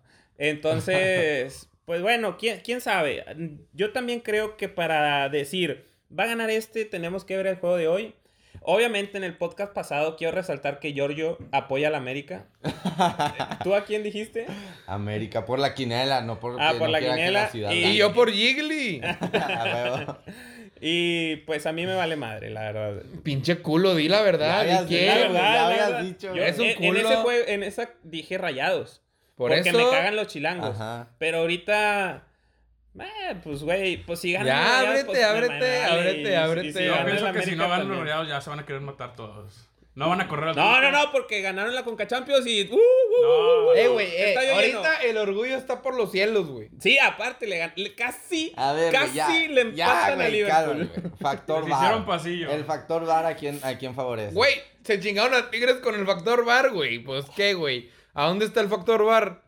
Entonces, 0.70 1.68
pues 1.84 2.02
bueno, 2.02 2.36
¿quién, 2.36 2.60
quién 2.64 2.80
sabe. 2.80 3.24
Yo 3.72 3.92
también 3.92 4.20
creo 4.20 4.56
que 4.56 4.68
para 4.68 5.28
decir, 5.28 5.86
va 6.16 6.24
a 6.24 6.26
ganar 6.26 6.50
este, 6.50 6.84
tenemos 6.84 7.24
que 7.24 7.36
ver 7.36 7.46
el 7.46 7.56
juego 7.56 7.76
de 7.76 7.88
hoy. 7.88 8.14
Obviamente 8.68 9.16
en 9.16 9.22
el 9.22 9.36
podcast 9.36 9.72
pasado 9.72 10.16
quiero 10.16 10.34
resaltar 10.34 10.80
que 10.80 10.92
Giorgio 10.92 11.38
apoya 11.52 11.86
a 11.86 11.90
la 11.92 11.98
América. 11.98 12.46
¿Tú 13.62 13.74
a 13.76 13.84
quién 13.84 14.02
dijiste? 14.02 14.46
América, 14.88 15.44
por 15.46 15.60
la 15.60 15.72
quinela, 15.72 16.20
no 16.22 16.40
por, 16.40 16.60
Ah, 16.60 16.74
por 16.76 16.88
la 16.88 16.98
quinela, 16.98 17.48
ciudad 17.48 17.70
y- 17.70 17.96
yo 17.96 18.12
por 18.12 18.30
huevo. 18.32 20.18
Y 20.80 21.36
pues 21.46 21.64
a 21.66 21.72
mí 21.72 21.86
me 21.86 21.94
vale 21.94 22.16
madre, 22.16 22.50
la 22.50 22.72
verdad. 22.72 23.02
Pinche 23.22 23.58
culo, 23.58 23.94
di 23.94 24.08
la 24.08 24.20
verdad. 24.22 24.66
Ya 24.66 24.82
¿y 24.82 25.06
La 25.06 25.14
verdad, 25.14 25.32
ya 25.34 25.40
la 25.40 25.66
habías 25.68 25.86
verdad. 25.88 26.02
dicho, 26.02 26.34
Yo 26.34 26.42
Es 26.44 26.58
un 26.58 26.66
en, 26.66 26.96
ese 26.96 27.16
juego, 27.16 27.44
en 27.46 27.62
esa 27.62 27.90
dije 28.02 28.36
rayados. 28.36 29.00
Por 29.36 29.52
porque 29.52 29.68
eso. 29.68 29.78
me 29.78 29.84
cagan 29.90 30.16
los 30.16 30.26
chilangos. 30.26 30.74
Ajá. 30.74 31.10
Pero 31.18 31.38
ahorita. 31.38 32.24
Eh, 33.00 33.36
pues, 33.42 33.62
güey, 33.62 33.96
pues 33.98 34.20
si 34.20 34.32
ganan. 34.32 34.46
Ya, 34.48 34.80
ábrete, 34.80 35.04
pues, 35.04 35.24
ábrete, 35.24 35.82
ábrete, 35.84 36.30
y- 36.30 36.34
ábrete. 36.34 36.72
si 36.78 36.84
Yo 36.86 37.04
pienso 37.04 37.32
que 37.32 37.42
si 37.42 37.56
no 37.56 37.68
ganan 37.68 37.88
los. 37.88 37.98
Rayados 38.00 38.28
ya 38.28 38.40
se 38.40 38.50
van 38.50 38.60
a 38.60 38.66
querer 38.66 38.80
matar 38.82 39.14
todos. 39.16 39.68
No 39.94 40.10
van 40.10 40.20
a 40.20 40.28
correr 40.28 40.48
al 40.50 40.56
No, 40.56 40.80
no, 40.82 40.90
no, 40.92 41.10
porque 41.10 41.40
ganaron 41.40 41.74
la 41.74 41.82
Conca 41.82 42.06
Champions 42.06 42.46
y. 42.46 42.64
uh, 42.70 42.74
uh, 42.74 42.76
uh, 42.76 42.82
No. 43.22 43.72
Eh, 43.74 43.88
güey, 43.88 44.06
eh, 44.14 44.34
ahorita 44.52 44.96
el 45.02 45.16
orgullo 45.16 45.56
está 45.56 45.80
por 45.80 45.94
los 45.96 46.12
cielos, 46.12 46.46
güey. 46.48 46.68
Sí, 46.80 46.98
aparte, 46.98 47.46
le, 47.46 47.62
gan- 47.64 47.72
le- 47.76 47.94
casi. 47.94 48.52
A 48.56 48.74
ver, 48.74 48.90
güey, 48.92 49.04
casi 49.06 49.16
ya, 49.16 49.28
le 49.54 49.60
empatan 49.62 50.20
a 50.20 50.28
Liverpool. 50.28 50.90
Factor 51.18 51.62
Les 51.62 51.70
VAR. 51.70 51.80
hicieron 51.82 52.04
pasillo. 52.06 52.50
El 52.50 52.64
factor 52.66 53.06
VAR, 53.06 53.24
¿a 53.24 53.36
quién, 53.36 53.58
a 53.62 53.78
quién 53.78 53.94
favorece? 53.94 54.34
Güey, 54.34 54.54
se 54.84 55.00
chingaron 55.00 55.32
a 55.32 55.50
Tigres 55.50 55.76
con 55.76 55.94
el 55.94 56.04
factor 56.04 56.44
VAR, 56.44 56.72
güey. 56.72 56.98
Pues 56.98 57.24
qué, 57.34 57.54
güey. 57.54 57.88
¿A 58.12 58.26
dónde 58.26 58.44
está 58.44 58.60
el 58.60 58.68
factor 58.68 59.02
VAR? 59.02 59.40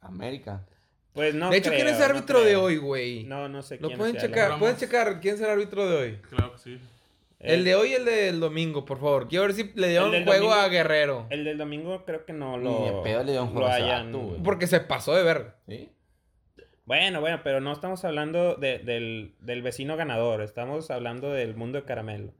América. 0.00 0.64
Pues 1.14 1.34
no. 1.34 1.50
de 1.50 1.58
hecho, 1.58 1.70
¿quién 1.70 1.88
es 1.88 1.98
no 1.98 2.04
árbitro 2.06 2.40
de 2.42 2.56
hoy, 2.56 2.76
güey? 2.78 3.24
No, 3.24 3.48
no 3.48 3.62
sé 3.62 3.78
Lo 3.80 3.88
quién 3.88 3.98
pueden 3.98 4.14
sea, 4.14 4.22
checar, 4.22 4.58
pueden 4.58 4.76
checar 4.76 5.20
quién 5.20 5.36
será 5.36 5.52
el 5.52 5.58
árbitro 5.60 5.86
de 5.88 5.96
hoy. 5.96 6.16
Claro 6.30 6.52
que 6.52 6.58
sí. 6.58 6.80
El 7.38 7.64
de 7.64 7.74
hoy 7.74 7.90
y 7.90 7.94
el 7.94 8.04
del 8.04 8.38
domingo, 8.40 8.84
por 8.84 8.98
favor. 9.00 9.26
Quiero 9.28 9.44
ver 9.46 9.54
si 9.54 9.72
le 9.74 9.88
dieron 9.88 10.12
del 10.12 10.24
juego 10.24 10.46
domingo- 10.50 10.60
a 10.60 10.68
Guerrero. 10.68 11.26
El 11.30 11.44
del 11.44 11.58
domingo 11.58 12.04
creo 12.04 12.24
que 12.24 12.32
no 12.32 12.56
Ni 12.56 12.64
lo. 12.64 12.84
de 12.84 13.02
pedo 13.02 13.24
le 13.24 13.32
dio 13.32 13.42
un 13.42 13.48
juego 13.50 13.66
a 13.66 14.02
güey. 14.04 14.42
Porque 14.44 14.66
se 14.68 14.78
pasó 14.80 15.12
de 15.14 15.24
ver. 15.24 15.54
¿Sí? 15.68 15.90
Bueno, 16.84 17.20
bueno, 17.20 17.40
pero 17.42 17.60
no 17.60 17.72
estamos 17.72 18.04
hablando 18.04 18.54
de- 18.54 18.78
del, 18.78 19.34
del 19.40 19.62
vecino 19.62 19.96
ganador, 19.96 20.40
estamos 20.40 20.90
hablando 20.90 21.32
del 21.32 21.54
mundo 21.56 21.78
de 21.78 21.84
caramelo. 21.84 22.32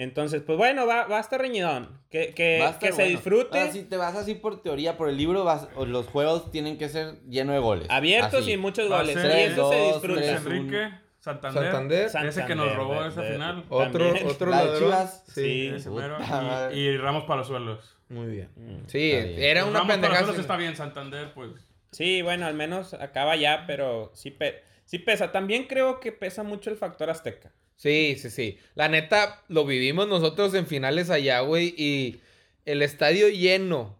Entonces, 0.00 0.40
pues 0.40 0.56
bueno, 0.56 0.86
va, 0.86 1.06
va 1.06 1.18
a 1.18 1.20
estar 1.20 1.38
reñidón. 1.40 2.00
Que, 2.10 2.32
que, 2.32 2.58
estar 2.64 2.78
que 2.78 2.92
se 2.92 3.02
disfrute. 3.04 3.58
Ahora, 3.58 3.70
si 3.72 3.82
te 3.82 3.96
vas 3.98 4.16
así 4.16 4.34
por 4.34 4.62
teoría, 4.62 4.96
por 4.96 5.10
el 5.10 5.16
libro, 5.18 5.44
vas, 5.44 5.68
los 5.86 6.06
juegos 6.06 6.50
tienen 6.50 6.78
que 6.78 6.88
ser 6.88 7.20
llenos 7.28 7.54
de 7.54 7.60
goles. 7.60 7.86
Abiertos 7.90 8.40
Así. 8.42 8.52
y 8.52 8.56
muchos 8.56 8.90
Va 8.90 8.96
a 8.96 9.00
goles. 9.02 9.20
ser 9.20 9.38
y 9.50 9.52
eso 9.52 9.70
se 9.70 9.78
disfruta. 9.92 10.20
tres, 10.22 10.36
Enrique, 10.46 10.90
Santander. 11.18 11.62
Santander. 12.10 12.28
Ese 12.28 12.44
que 12.46 12.54
nos 12.54 12.74
robó 12.74 13.04
esa 13.04 13.22
final. 13.22 13.64
Otro, 13.68 14.06
También. 14.06 14.26
otro 14.26 14.50
La 14.50 14.64
ladrón. 14.64 14.78
Chivas. 14.78 15.24
Sí. 15.34 15.70
Y, 16.72 16.78
y 16.78 16.96
Ramos 16.96 17.24
Palazuelos. 17.24 17.96
Muy 18.08 18.26
bien. 18.28 18.48
Mm. 18.56 18.86
Sí, 18.88 18.98
bien. 18.98 19.34
era 19.38 19.64
una 19.66 19.80
Ramos 19.80 19.92
pendejada. 19.92 20.20
Palazuelos 20.20 20.40
está 20.40 20.56
bien, 20.56 20.76
Santander, 20.76 21.32
pues. 21.34 21.50
Sí, 21.92 22.22
bueno, 22.22 22.46
al 22.46 22.54
menos 22.54 22.94
acaba 22.94 23.36
ya, 23.36 23.64
pero 23.66 24.10
sí, 24.14 24.30
pe- 24.30 24.62
sí 24.86 24.98
pesa. 24.98 25.30
También 25.30 25.64
creo 25.66 26.00
que 26.00 26.10
pesa 26.10 26.42
mucho 26.42 26.70
el 26.70 26.76
factor 26.76 27.10
azteca. 27.10 27.52
Sí, 27.80 28.16
sí, 28.20 28.28
sí. 28.28 28.58
La 28.74 28.90
neta, 28.90 29.42
lo 29.48 29.64
vivimos 29.64 30.06
nosotros 30.06 30.52
en 30.52 30.66
finales 30.66 31.08
allá, 31.08 31.40
güey. 31.40 31.74
Y 31.78 32.20
el 32.66 32.82
estadio 32.82 33.30
lleno. 33.30 33.98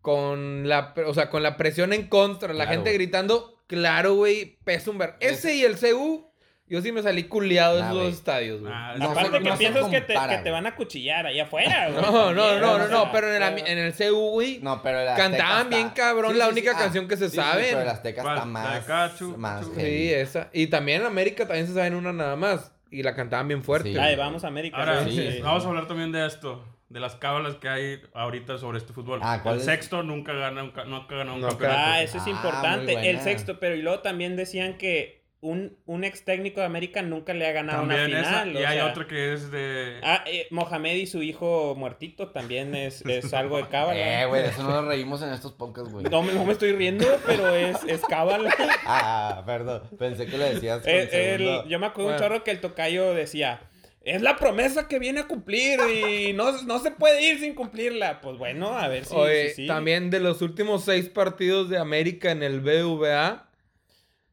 Con 0.00 0.68
la, 0.68 0.92
o 1.06 1.14
sea, 1.14 1.30
con 1.30 1.44
la 1.44 1.56
presión 1.56 1.92
en 1.92 2.08
contra, 2.08 2.48
la 2.52 2.64
Claro, 2.64 2.70
gente 2.72 2.90
güey. 2.90 2.98
gritando. 2.98 3.62
Claro, 3.68 4.14
güey, 4.14 4.58
pesa 4.64 4.90
un 4.90 4.98
ver. 4.98 5.14
Ese 5.20 5.54
y 5.54 5.62
el 5.62 5.76
CU 5.78 6.26
Yo 6.66 6.80
sí 6.80 6.92
me 6.92 7.02
salí 7.02 7.24
culiado 7.24 7.76
de 7.76 7.82
esos 7.82 8.14
estadios, 8.18 8.60
güey. 8.62 8.72
Ah, 8.74 8.94
No 8.98 9.10
Aparte 9.10 9.30
se- 9.32 9.42
que 9.42 9.48
no 9.50 9.56
piensas 9.58 9.86
que, 9.88 10.00
te, 10.00 10.14
compara, 10.14 10.36
que 10.38 10.42
te 10.44 10.50
van 10.50 10.66
a 10.66 10.74
cuchillar 10.74 11.26
allá 11.26 11.42
afuera, 11.42 11.88
güey. 11.90 12.00
No, 12.02 12.32
no, 12.32 12.58
no, 12.58 12.78
no, 12.78 12.88
no, 12.88 13.12
pero 13.12 13.34
en 13.34 13.42
el, 13.42 13.58
en 13.66 13.78
el 13.78 13.92
CU, 13.92 14.30
güey. 14.30 14.60
No, 14.62 14.82
pero 14.82 14.98
Cantaban 15.14 15.64
está- 15.64 15.76
bien 15.76 15.90
cabrón 15.90 16.38
la 16.38 16.48
única 16.48 16.72
ah, 16.74 16.78
canción 16.78 17.06
que 17.06 17.16
se 17.18 17.26
sí, 17.26 17.32
sí, 17.32 17.36
saben. 17.36 17.66
pero 17.68 17.82
el 17.82 17.88
Azteca 17.88 18.22
¿Cuál? 18.22 18.34
está 18.36 18.46
más, 18.46 18.84
Cachu. 18.86 19.36
Sí, 19.76 20.10
esa. 20.12 20.48
Y 20.54 20.68
también 20.68 21.02
en 21.02 21.06
América 21.06 21.46
también 21.46 21.66
se 21.66 21.74
saben 21.74 21.94
una 21.94 22.12
nada 22.12 22.36
más. 22.36 22.72
Y 22.90 23.02
la 23.02 23.14
cantaban 23.14 23.48
bien 23.48 23.62
fuerte. 23.62 23.98
Ay, 24.00 24.14
vamos 24.16 24.44
a 24.44 24.46
América. 24.48 24.76
Ahora, 24.78 25.04
sí. 25.04 25.40
vamos 25.42 25.64
a 25.64 25.68
hablar 25.68 25.86
también 25.86 26.12
de 26.12 26.24
esto. 26.26 26.64
De 26.88 27.00
las 27.00 27.16
cábalas 27.16 27.56
que 27.56 27.68
hay 27.68 28.00
ahorita 28.14 28.56
sobre 28.56 28.78
este 28.78 28.92
fútbol. 28.92 29.18
Ah, 29.22 29.40
¿cuál 29.42 29.56
el 29.56 29.60
es? 29.62 29.66
sexto 29.66 30.02
nunca 30.04 30.32
gana 30.32 30.62
un, 30.62 30.70
ca- 30.70 30.84
nunca 30.84 31.16
gana 31.16 31.32
un 31.34 31.40
No, 31.40 31.48
campeonato. 31.48 31.80
Ah, 31.82 32.02
eso 32.02 32.18
es 32.18 32.22
Ah, 32.26 32.30
importante. 32.30 33.10
El 33.10 33.20
sexto, 33.20 33.58
pero 33.58 33.74
y 33.74 33.82
luego 33.82 33.98
también 33.98 34.36
decían 34.36 34.78
que 34.78 35.23
un, 35.44 35.76
un 35.84 36.04
ex 36.04 36.24
técnico 36.24 36.60
de 36.60 36.66
América 36.66 37.02
nunca 37.02 37.34
le 37.34 37.46
ha 37.46 37.52
ganado 37.52 37.80
También 37.80 38.06
una 38.06 38.20
esa. 38.20 38.28
final. 38.44 38.52
Y 38.54 38.64
hay 38.64 38.76
sea, 38.78 38.86
otra 38.86 39.06
que 39.06 39.32
es 39.34 39.50
de... 39.50 40.00
Ah, 40.02 40.24
eh, 40.26 40.46
Mohamed 40.50 40.94
y 40.94 41.06
su 41.06 41.22
hijo 41.22 41.74
muertito 41.76 42.30
también 42.30 42.74
es, 42.74 43.02
es 43.06 43.32
algo 43.34 43.58
de 43.58 43.68
cábala. 43.68 44.22
Eh, 44.22 44.26
güey, 44.26 44.42
de 44.42 44.48
eso 44.48 44.62
no 44.62 44.70
nos 44.70 44.86
reímos 44.86 45.22
en 45.22 45.30
estos 45.32 45.52
podcasts, 45.52 45.92
güey. 45.92 46.04
No, 46.10 46.22
me- 46.22 46.32
no 46.32 46.44
me 46.44 46.52
estoy 46.52 46.72
riendo, 46.72 47.06
pero 47.26 47.54
es, 47.54 47.76
es 47.86 48.00
cábala. 48.02 48.50
Ah, 48.86 49.42
perdón. 49.46 49.82
Pensé 49.98 50.26
que 50.26 50.36
lo 50.38 50.44
decías 50.44 50.82
Eh, 50.86 51.34
el- 51.34 51.68
yo 51.68 51.78
me 51.78 51.86
acuerdo 51.86 52.10
un 52.10 52.16
Bueno. 52.16 52.18
chorro 52.26 52.44
que 52.44 52.50
el 52.50 52.60
tocayo 52.60 53.14
decía, 53.14 53.60
es 54.02 54.20
la 54.22 54.36
promesa 54.36 54.88
que 54.88 54.98
viene 54.98 55.20
a 55.20 55.26
cumplir 55.26 55.78
y 55.80 56.32
no, 56.34 56.52
no 56.62 56.78
se 56.78 56.90
puede 56.90 57.22
ir 57.22 57.38
sin 57.40 57.54
cumplirla. 57.54 58.20
Pues 58.20 58.36
bueno, 58.38 58.76
a 58.78 58.88
ver 58.88 59.04
si 59.04 59.14
Oye, 59.14 59.50
si 59.50 59.66
también 59.66 60.10
de 60.10 60.20
los 60.20 60.42
últimos 60.42 60.84
seis 60.84 61.08
partidos 61.08 61.68
de 61.70 61.78
América 61.78 62.30
en 62.30 62.42
el 62.42 62.60
BVA, 62.60 63.48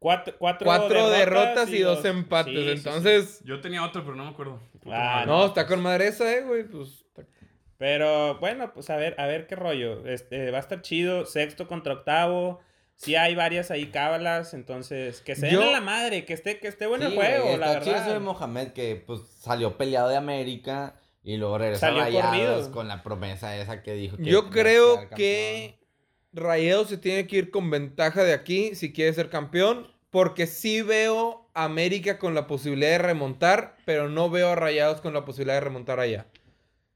Cuatro, 0.01 0.33
cuatro, 0.39 0.65
cuatro 0.65 1.09
derrotas, 1.11 1.69
y 1.69 1.79
dos 1.79 1.97
dos- 1.97 2.05
empates. 2.05 2.53
sí, 2.55 2.59
sí, 2.59 2.65
sí. 2.65 2.71
Entonces, 2.89 3.41
Yo 3.45 3.61
tenía 3.61 3.85
otro, 3.85 4.03
pero 4.03 4.15
no 4.15 4.23
me 4.25 4.31
acuerdo. 4.31 4.59
Ah, 4.91 5.25
no, 5.27 5.45
está 5.45 5.67
con 5.67 5.79
madre 5.81 6.07
esa, 6.07 6.33
eh, 6.33 6.41
güey. 6.41 6.63
Pues, 6.63 7.05
Pero 7.77 8.39
bueno, 8.39 8.73
pues 8.73 8.89
a 8.89 8.95
ver, 8.95 9.15
a 9.19 9.25
ver 9.27 9.47
qué 9.47 9.55
rollo. 9.55 10.05
Este, 10.07 10.49
va 10.51 10.57
a 10.57 10.61
estar 10.61 10.81
chido. 10.81 11.25
Sexto 11.25 11.67
contra 11.67 11.93
octavo. 11.93 12.59
Sí 12.95 13.15
hay 13.15 13.33
varias 13.35 13.71
ahí 13.71 13.87
cábalas, 13.87 14.53
entonces 14.53 15.21
que 15.21 15.35
se 15.35 15.47
den 15.47 15.55
Yo- 15.55 15.63
a 15.63 15.71
la 15.71 15.81
madre, 15.81 16.23
que 16.25 16.33
esté, 16.33 16.59
que 16.59 16.67
esté 16.67 16.85
bueno 16.85 17.05
Sí, 17.07 17.11
el 17.13 17.17
juego, 17.17 17.45
güey, 17.45 17.57
la 17.57 17.67
está 17.73 17.79
chido 17.83 17.95
eso 17.95 18.03
de 18.05 18.09
verdad. 18.13 18.25
Mohamed 18.25 18.67
que 18.73 19.03
pues 19.07 19.21
salió 19.39 19.75
peleado 19.77 20.09
de 20.09 20.17
América 20.17 20.95
y 21.23 21.37
luego 21.37 21.57
regresó 21.57 21.85
a 21.85 21.89
Salió 21.89 22.03
Rayados 22.03 22.31
corrido. 22.33 22.71
con 22.71 22.87
la 22.87 23.01
promesa 23.01 23.57
esa 23.57 23.81
que 23.81 23.93
dijo 23.93 24.17
que 24.17 24.25
yo 24.25 24.51
creo 24.51 25.09
que 25.15 25.79
Rayados 26.33 26.89
se 26.89 26.97
tiene 26.97 27.27
que 27.27 27.37
ir 27.37 27.51
con 27.51 27.69
ventaja 27.69 28.23
de 28.23 28.33
aquí 28.33 28.75
si 28.75 28.93
quiere 28.93 29.13
ser 29.13 29.29
campeón. 29.29 29.87
Porque 30.09 30.45
sí 30.45 30.81
veo 30.81 31.49
a 31.53 31.63
América 31.63 32.19
con 32.19 32.35
la 32.35 32.45
posibilidad 32.45 32.91
de 32.91 32.97
remontar, 32.97 33.77
pero 33.85 34.09
no 34.09 34.29
veo 34.29 34.49
a 34.49 34.55
Rayados 34.55 34.99
con 34.99 35.13
la 35.13 35.23
posibilidad 35.23 35.55
de 35.55 35.61
remontar 35.61 36.01
allá. 36.01 36.27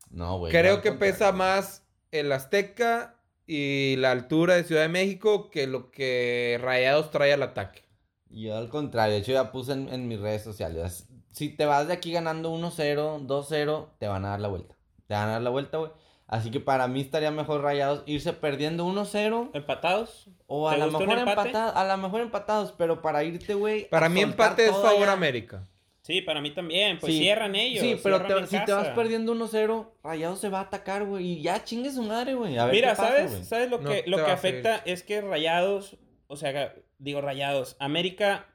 No, 0.09 0.37
güey. 0.37 0.51
Creo 0.51 0.81
que 0.81 0.91
pesa 0.91 1.31
más 1.31 1.83
el 2.11 2.31
Azteca 2.31 3.15
y 3.47 3.95
la 3.97 4.11
altura 4.11 4.55
de 4.55 4.65
Ciudad 4.65 4.81
de 4.81 4.89
México 4.89 5.49
que 5.49 5.65
lo 5.65 5.91
que 5.91 6.59
Rayados 6.61 7.09
trae 7.11 7.31
al 7.31 7.43
ataque. 7.43 7.83
Yo 8.29 8.57
al 8.57 8.67
contrario, 8.69 9.13
de 9.13 9.21
hecho 9.21 9.31
ya 9.31 9.51
puse 9.51 9.71
en, 9.71 9.87
en 9.87 10.09
mis 10.09 10.19
redes 10.19 10.43
sociales. 10.43 11.07
Si 11.31 11.49
te 11.49 11.65
vas 11.65 11.87
de 11.87 11.93
aquí 11.93 12.11
ganando 12.11 12.53
1-0, 12.53 13.27
2-0, 13.27 13.89
te 13.97 14.07
van 14.07 14.25
a 14.25 14.29
dar 14.31 14.41
la 14.41 14.49
vuelta. 14.49 14.75
Te 15.07 15.13
van 15.13 15.29
a 15.29 15.31
dar 15.33 15.41
la 15.41 15.49
vuelta, 15.49 15.77
güey. 15.77 15.91
Así 16.27 16.49
que 16.49 16.59
para 16.59 16.87
mí 16.87 17.01
estaría 17.01 17.29
mejor 17.29 17.61
rayados 17.61 18.01
irse 18.07 18.33
perdiendo 18.33 18.85
1-0 18.87 19.51
¿Empatados? 19.53 20.27
o 20.47 20.67
a 20.67 20.73
¿Te 20.73 20.79
lo 20.79 20.87
mejor 20.91 21.19
empatados, 21.19 21.75
a 21.75 21.85
lo 21.85 21.97
mejor 21.97 22.21
empatados, 22.21 22.73
pero 22.75 23.01
para 23.03 23.23
irte, 23.23 23.53
güey. 23.53 23.87
Para 23.89 24.09
mí 24.09 24.21
empate 24.21 24.65
es 24.65 24.71
favor 24.71 25.03
allá. 25.03 25.11
América. 25.11 25.67
Sí, 26.01 26.21
para 26.21 26.41
mí 26.41 26.51
también. 26.51 26.97
Pues 26.99 27.13
Sí. 27.13 27.19
cierran 27.19 27.55
ellos. 27.55 27.81
Sí, 27.83 27.99
pero 28.03 28.21
te- 28.25 28.47
si 28.47 28.63
te 28.65 28.73
vas 28.73 28.89
perdiendo 28.89 29.31
1-0, 29.33 29.91
Rayados 30.03 30.39
se 30.39 30.49
va 30.49 30.59
a 30.59 30.63
atacar, 30.63 31.03
güey. 31.05 31.25
Y 31.33 31.41
ya 31.41 31.63
chingue 31.63 31.91
su 31.91 32.01
madre, 32.03 32.33
güey. 32.35 32.57
A 32.57 32.65
ver 32.65 32.75
Mira, 32.75 32.91
qué 32.91 32.95
pasa, 32.97 33.09
¿sabes? 33.27 33.47
¿Sabes 33.47 33.69
lo 33.69 33.79
No 33.79 33.89
que, 33.89 34.03
lo 34.07 34.17
que 34.17 34.31
afecta? 34.31 34.77
Es 34.85 35.03
que 35.03 35.21
Rayados, 35.21 35.97
o 36.27 36.37
sea, 36.37 36.73
digo 36.99 37.21
Rayados, 37.21 37.75
América, 37.79 38.47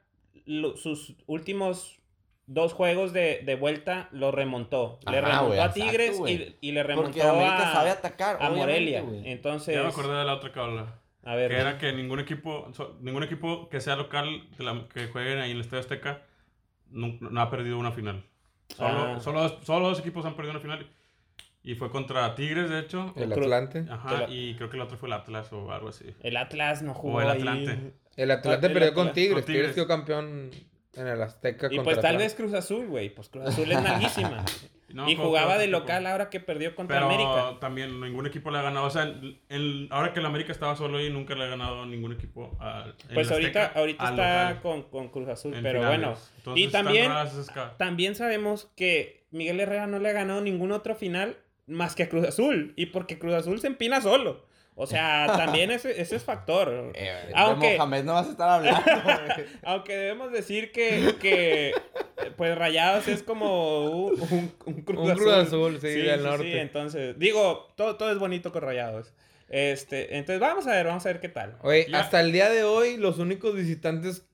lo- 0.45 0.75
sus 0.77 1.15
últimos 1.25 2.00
dos 2.47 2.73
juegos 2.73 3.13
de, 3.13 3.41
de 3.45 3.55
vuelta 3.55 4.09
lo 4.11 4.31
remontó. 4.31 4.99
le 5.09 5.17
Ajá, 5.19 5.27
remontó 5.29 5.53
a 5.61 5.65
exacto, 5.65 5.73
Tigres 5.81 6.19
y, 6.27 6.55
y 6.61 6.71
le 6.71 6.83
remontó 6.83 7.09
Porque 7.11 7.23
América 7.23 7.69
a, 7.69 7.73
sabe 7.73 7.89
atacar, 7.91 8.37
a 8.41 8.49
Morelia. 8.49 9.01
güey. 9.01 9.29
Entonces, 9.31 9.75
Ya 9.75 9.83
me 9.83 9.89
acordé 9.89 10.15
de 10.17 10.25
la 10.25 10.33
otra 10.35 10.51
cábala. 10.51 10.99
a 11.23 11.35
ver, 11.35 11.51
Que 11.51 11.57
era 11.57 11.77
que 11.77 11.93
ningún 11.93 12.19
equipo, 12.19 12.69
so- 12.73 12.97
ningún 13.01 13.23
equipo 13.23 13.69
que 13.69 13.79
sea 13.79 13.95
local, 13.95 14.49
de 14.57 14.63
la- 14.63 14.87
que 14.93 15.07
jueguen 15.07 15.39
ahí 15.39 15.51
en 15.51 15.57
el 15.57 15.61
Estadio 15.61 15.81
Azteca, 15.81 16.23
no, 16.89 17.15
no 17.21 17.41
ha 17.41 17.49
perdido 17.49 17.77
una 17.79 17.91
final. 17.91 18.25
Solo, 18.75 18.89
Ah. 19.15 19.19
solo, 19.21 19.41
dos, 19.43 19.57
solo 19.65 19.89
dos 19.89 19.99
equipos 19.99 20.25
han 20.25 20.35
perdido 20.35 20.51
una 20.51 20.61
final. 20.61 20.87
Y 21.63 21.75
fue 21.75 21.91
contra 21.91 22.33
Tigres, 22.33 22.69
de 22.71 22.79
hecho. 22.79 23.13
El 23.15 23.31
Atlante. 23.31 23.85
Ajá, 23.89 24.25
y 24.29 24.55
creo 24.55 24.69
que 24.69 24.77
el 24.77 24.81
otro 24.81 24.97
fue 24.97 25.07
el 25.09 25.13
Atlas 25.13 25.53
o 25.53 25.71
algo 25.71 25.89
así. 25.89 26.05
el 26.23 26.35
Atlas 26.37 26.81
no 26.81 26.93
jugó 26.95 27.17
O 27.17 27.21
el 27.21 27.29
ahí. 27.29 27.37
Atlante. 27.39 27.93
El 28.17 28.31
Atlante 28.31 28.67
El 28.67 28.73
perdió 28.73 28.93
con 28.95 29.13
Tigres. 29.13 29.33
con 29.35 29.43
Tigres. 29.45 29.45
Tigres 29.45 29.75
quedó 29.75 29.87
campeón 29.87 30.49
en 30.95 31.07
el 31.07 31.21
Azteca 31.21 31.67
Y 31.71 31.79
pues 31.79 31.99
tal 31.99 32.17
vez 32.17 32.35
Cruz 32.35 32.53
Azul, 32.53 32.87
güey. 32.87 33.09
Pues 33.13 33.29
Cruz 33.29 33.47
Azul 33.47 33.71
es 33.71 33.81
malísima. 33.81 34.43
No, 34.93 35.09
y 35.09 35.15
jugaba 35.15 35.57
de 35.57 35.67
local 35.67 36.05
ahora 36.05 36.29
que 36.29 36.41
perdió 36.41 36.75
contra 36.75 36.97
Pero 36.97 37.05
América. 37.09 37.59
también 37.61 38.01
ningún 38.01 38.27
equipo 38.27 38.51
le 38.51 38.57
ha 38.57 38.61
ganado. 38.61 38.87
O 38.87 38.89
sea, 38.89 39.03
el- 39.03 39.39
el- 39.47 39.87
ahora 39.89 40.11
que 40.11 40.19
el 40.19 40.25
América 40.25 40.51
estaba 40.51 40.75
solo 40.75 40.97
ahí, 40.97 41.09
nunca 41.09 41.33
le 41.33 41.45
ha 41.45 41.47
ganado 41.47 41.85
ningún 41.85 42.11
equipo. 42.11 42.57
a- 42.59 42.87
en 43.07 43.13
Pues 43.13 43.31
ahorita, 43.31 43.61
Azteca 43.67 43.79
ahorita 43.79 44.03
al 44.05 44.19
está 44.19 44.59
con, 44.61 44.81
con 44.89 45.07
Cruz 45.07 45.29
Azul, 45.29 45.53
en 45.53 45.63
pero 45.63 45.79
finales. 45.79 45.99
bueno. 46.01 46.17
Entonces, 46.39 46.65
y 46.65 46.67
también, 46.73 47.09
también 47.77 48.15
sabemos 48.15 48.69
que 48.75 49.25
Miguel 49.31 49.61
Herrera 49.61 49.87
no 49.87 49.97
le 49.99 50.09
ha 50.09 50.13
ganado 50.13 50.41
ningún 50.41 50.73
otro 50.73 50.93
final 50.93 51.37
más 51.67 51.95
que 51.95 52.03
a 52.03 52.09
Cruz 52.09 52.27
Azul. 52.27 52.73
Y 52.75 52.87
porque 52.87 53.17
Cruz 53.17 53.35
Azul 53.35 53.61
se 53.61 53.67
empina 53.67 54.01
solo. 54.01 54.45
O 54.81 54.87
sea, 54.87 55.27
también 55.37 55.69
ese, 55.69 56.01
ese 56.01 56.15
es 56.15 56.23
factor. 56.23 56.91
Eh, 56.95 57.31
Aunque- 57.35 57.71
De 57.71 57.77
Mohamed 57.77 58.03
no 58.03 58.13
vas 58.13 58.27
a 58.27 58.31
estar 58.31 58.49
hablando. 58.49 58.81
Aunque 59.63 59.95
debemos 59.95 60.31
decir 60.31 60.71
que, 60.71 61.15
que 61.21 61.73
pues 62.37 62.57
Rayados 62.57 63.07
es 63.07 63.21
como 63.21 63.85
un, 63.91 64.19
un- 64.21 64.53
un 64.65 64.81
Cruz 64.81 64.99
Un 65.05 65.11
Azul. 65.11 65.23
Cruz 65.23 65.33
Azul, 65.35 65.79
sí, 65.81 65.87
del 65.87 66.23
norte. 66.23 66.61
entonces, 66.61 67.19
digo, 67.19 67.71
todo, 67.75 67.95
todo 67.97 68.11
es 68.11 68.17
bonito 68.17 68.51
con 68.51 68.63
Rayados. 68.63 69.13
Este, 69.49 70.17
entonces 70.17 70.39
vamos 70.39 70.65
a 70.65 70.71
ver, 70.71 70.87
vamos 70.87 71.05
a 71.05 71.09
ver 71.09 71.19
qué 71.19 71.29
tal. 71.29 71.57
Oye, 71.61 71.85
Ya. 71.89 71.99
hasta 71.99 72.19
el 72.21 72.31
día 72.31 72.49
de 72.49 72.63
hoy, 72.63 72.97
los 72.97 73.19
únicos 73.19 73.53
visitantes, 73.55 74.25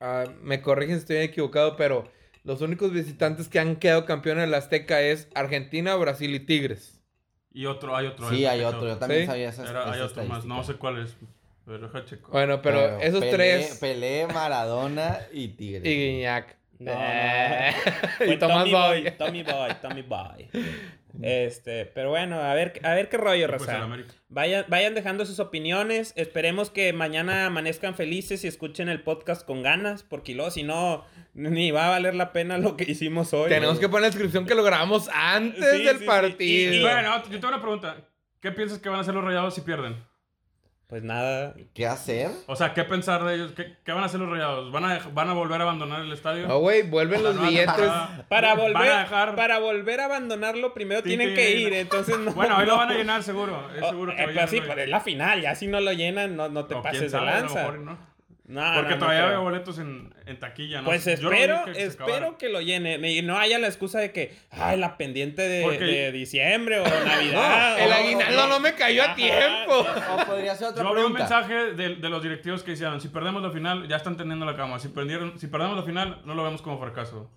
ah, 0.00 0.24
me 0.42 0.60
corrigen 0.62 0.96
si 0.96 1.00
estoy 1.00 1.16
equivocado, 1.18 1.74
pero 1.76 2.10
los 2.44 2.60
únicos 2.60 2.92
visitantes 2.92 3.48
que 3.48 3.58
han 3.58 3.76
quedado 3.76 4.04
campeones 4.04 4.44
del 4.44 4.54
Azteca 4.54 5.00
es 5.00 5.28
Argentina, 5.34 5.94
Brasil 5.96 6.34
y 6.34 6.40
Tigres. 6.40 7.01
Y 7.54 7.66
otro, 7.66 7.94
hay 7.96 8.06
otro. 8.06 8.28
Sí, 8.30 8.44
hay 8.46 8.62
otro. 8.62 8.86
Yo 8.88 8.96
también 8.98 9.22
¿Sí? 9.22 9.26
sabía 9.26 9.48
esas 9.50 9.68
Era- 9.70 9.92
hay 9.92 10.00
otro 10.00 10.24
más. 10.24 10.44
No 10.44 10.62
sé 10.64 10.74
cuál 10.74 10.98
es. 11.00 11.16
Pero 11.64 11.78
deja 11.78 12.04
checo. 12.04 12.32
Bueno, 12.32 12.60
pero, 12.60 12.98
esos 13.00 13.22
Pelé- 13.22 13.30
tres 13.30 13.78
Pelé, 13.80 14.26
Maradona 14.26 15.20
y 15.32 15.48
Tigres. 15.48 15.84
y 15.84 15.94
Guiñac. 15.96 16.56
No, 16.80 16.90
y 18.26 18.36
Tomás 18.38 18.58
Tommy 18.64 18.72
Boy. 18.72 19.02
Boy, 19.02 19.10
Tommy 19.16 19.42
Boy, 19.44 19.70
Tommy 19.80 20.02
Boy. 20.02 20.48
Este, 21.20 21.84
pero 21.84 22.08
bueno, 22.08 22.40
a 22.40 22.54
ver, 22.54 22.80
a 22.84 22.94
ver 22.94 23.10
qué 23.10 23.18
rollo, 23.18 23.46
pues. 23.48 23.68
Vayan, 24.30 24.64
vayan 24.68 24.94
dejando 24.94 25.26
sus 25.26 25.40
opiniones. 25.40 26.14
Esperemos 26.16 26.70
que 26.70 26.94
mañana 26.94 27.44
amanezcan 27.46 27.94
felices 27.94 28.44
y 28.44 28.48
escuchen 28.48 28.88
el 28.88 29.02
podcast 29.02 29.44
con 29.46 29.62
ganas, 29.62 30.02
porque 30.04 30.34
luego 30.34 30.50
si 30.50 30.62
no, 30.62 31.04
ni 31.34 31.70
va 31.70 31.86
a 31.86 31.90
valer 31.90 32.14
la 32.14 32.32
pena 32.32 32.58
lo 32.58 32.76
que 32.76 32.84
hicimos 32.90 33.32
hoy. 33.32 33.48
Tenemos 33.48 33.78
que 33.78 33.88
poner 33.88 34.02
la 34.02 34.08
descripción 34.08 34.46
que 34.46 34.54
lo 34.54 34.62
grabamos 34.62 35.08
antes 35.12 35.64
Sí, 35.78 35.82
del 35.84 35.96
sí, 35.96 36.00
sí. 36.00 36.06
partido. 36.06 36.72
Y- 36.74 36.76
y- 36.78 36.82
Bueno, 36.82 37.22
yo 37.24 37.30
tengo 37.40 37.48
una 37.48 37.60
pregunta. 37.62 37.96
¿Qué 38.40 38.50
piensas 38.52 38.78
que 38.78 38.88
van 38.88 38.98
a 38.98 39.02
hacer 39.02 39.14
los 39.14 39.24
rayados 39.24 39.54
si 39.54 39.60
pierden? 39.60 39.96
Pues 40.88 41.02
nada. 41.02 41.54
¿Qué 41.72 41.86
hacer? 41.86 42.28
O 42.46 42.54
sea, 42.54 42.74
¿qué 42.74 42.84
pensar 42.84 43.24
de 43.24 43.34
ellos? 43.36 43.52
¿Qué, 43.52 43.78
qué 43.82 43.92
van 43.92 44.02
a 44.02 44.06
hacer 44.06 44.20
los 44.20 44.28
rayados? 44.28 44.70
¿Van 44.72 44.84
a, 44.84 44.98
¿Van 45.14 45.26
a 45.30 45.32
volver 45.32 45.58
a 45.58 45.64
abandonar 45.64 46.02
el 46.02 46.12
estadio? 46.12 46.46
No, 46.46 46.58
güey, 46.58 46.82
vuelven 46.82 47.22
los 47.22 47.34
No, 47.34 47.42
billetes. 47.46 47.90
Para 48.28 48.48
Van 48.54 48.58
volver, 48.58 48.90
a 48.92 48.98
dejar- 49.04 49.34
para 49.34 49.58
volver 49.58 50.00
a 50.00 50.04
abandonarlo, 50.04 50.74
primero 50.74 51.00
Sí, 51.00 51.08
tienen 51.08 51.30
sí, 51.30 51.34
que 51.34 51.46
sí. 51.46 51.52
ir. 51.62 51.72
Entonces 51.72 52.18
no. 52.18 52.32
Bueno, 52.32 52.58
hoy 52.58 52.66
lo 52.66 52.76
van 52.76 52.90
a 52.90 52.94
llenar 52.98 53.22
seguro. 53.22 53.70
Es 53.74 53.82
Oh, 53.82 53.88
seguro 53.88 54.14
que 54.14 54.20
eh, 54.22 54.26
hoy 54.26 54.34
pero 54.34 54.46
sí, 54.48 54.60
pero 54.60 54.82
es 54.82 54.88
la 54.90 55.00
final. 55.00 55.40
Ya 55.40 55.54
si 55.54 55.66
no 55.66 55.80
lo 55.80 55.92
llenan, 55.94 56.36
no, 56.36 56.50
no 56.50 56.66
te 56.66 56.74
O 56.74 56.82
quién 56.82 56.92
pases 56.92 57.00
de 57.00 57.08
sabe, 57.18 57.30
a 57.30 57.34
lo 57.36 57.40
lanza. 57.40 57.54
mejor 57.70 57.78
no. 58.52 58.60
No, 58.60 58.74
Porque 58.74 58.90
no, 58.90 58.96
no 58.96 59.00
todavía 59.06 59.26
veo 59.26 59.42
boletos 59.42 59.78
en, 59.78 60.14
en 60.26 60.38
taquilla, 60.38 60.78
¿no? 60.82 60.84
Pues 60.84 61.06
no 61.06 61.12
espero, 61.12 61.64
que 61.64 61.82
espero 61.82 62.38
que 62.38 62.48
lo 62.48 62.60
llenen. 62.60 63.04
Y 63.04 63.22
no 63.22 63.38
haya 63.38 63.58
la 63.58 63.66
excusa 63.66 63.98
de 63.98 64.12
que, 64.12 64.34
ay, 64.50 64.78
la 64.78 64.96
pendiente 64.96 65.42
de, 65.42 65.62
Porque- 65.62 65.84
de 65.84 66.12
diciembre 66.12 66.80
o 66.80 66.84
Navidad. 67.04 67.78
El 67.80 67.90
o- 67.90 67.94
aguinaldo 67.94 68.46
no 68.48 68.60
me 68.60 68.74
cayó 68.74 69.02
a 69.04 69.14
tiempo. 69.14 69.86
O 70.12 70.26
podría 70.26 70.54
ser 70.54 70.68
otra 70.68 70.82
Yo 70.84 70.94
vi 70.94 71.00
un 71.02 71.12
pregunta. 71.14 71.18
mensaje 71.20 71.54
de, 71.74 71.96
de 71.96 72.08
los 72.08 72.22
directivos 72.22 72.62
que 72.62 72.72
decían, 72.72 73.00
si 73.00 73.08
perdemos 73.08 73.42
la 73.42 73.50
final, 73.50 73.88
ya 73.88 73.96
están 73.96 74.16
teniendo 74.16 74.44
la 74.46 74.56
cama. 74.56 74.78
Si, 74.78 74.88
perdieron, 74.88 75.38
si 75.38 75.46
perdemos 75.46 75.76
la 75.76 75.82
final, 75.84 76.20
no 76.24 76.34
lo 76.34 76.44
vemos 76.44 76.62
como 76.62 76.78
fracaso. 76.78 77.30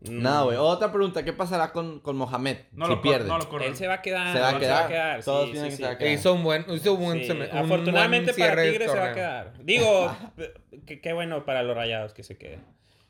No, 0.00 0.44
güey. 0.44 0.56
Otra 0.58 0.92
pregunta. 0.92 1.24
¿Qué 1.24 1.32
pasará 1.32 1.72
con, 1.72 2.00
con 2.00 2.16
Mohamed 2.16 2.58
No 2.72 2.86
si 2.86 2.92
lo, 2.92 3.02
pierde? 3.02 3.28
no 3.28 3.38
lo. 3.38 3.60
Él 3.60 3.74
se 3.76 3.86
va 3.88 3.94
a 3.94 4.02
quedar. 4.02 4.32
Se 4.36 4.40
va 4.40 4.50
a 4.50 4.88
quedar. 4.88 5.22
Todos 5.24 5.46
sí, 5.46 5.52
tienen 5.52 5.70
sí, 5.72 5.76
que 5.76 5.76
sí. 5.78 5.82
se 5.82 5.88
va 5.88 5.94
a 5.94 5.98
quedar. 5.98 6.12
Hizo 6.12 6.32
un 6.34 6.42
buen, 6.44 6.64
hizo 6.68 6.94
un 6.94 7.02
buen, 7.04 7.18
Sí, 7.20 7.28
seme- 7.28 7.50
un 7.50 7.58
Afortunadamente 7.58 8.32
buen 8.32 8.50
para 8.50 8.62
Tigres 8.62 8.90
se 8.90 8.98
va 8.98 9.10
a 9.10 9.14
quedar. 9.14 9.52
Digo, 9.64 10.16
qué 11.02 11.12
bueno 11.12 11.44
para 11.44 11.62
los 11.62 11.76
rayados 11.76 12.12
que 12.14 12.22
se 12.22 12.36
queden. 12.36 12.62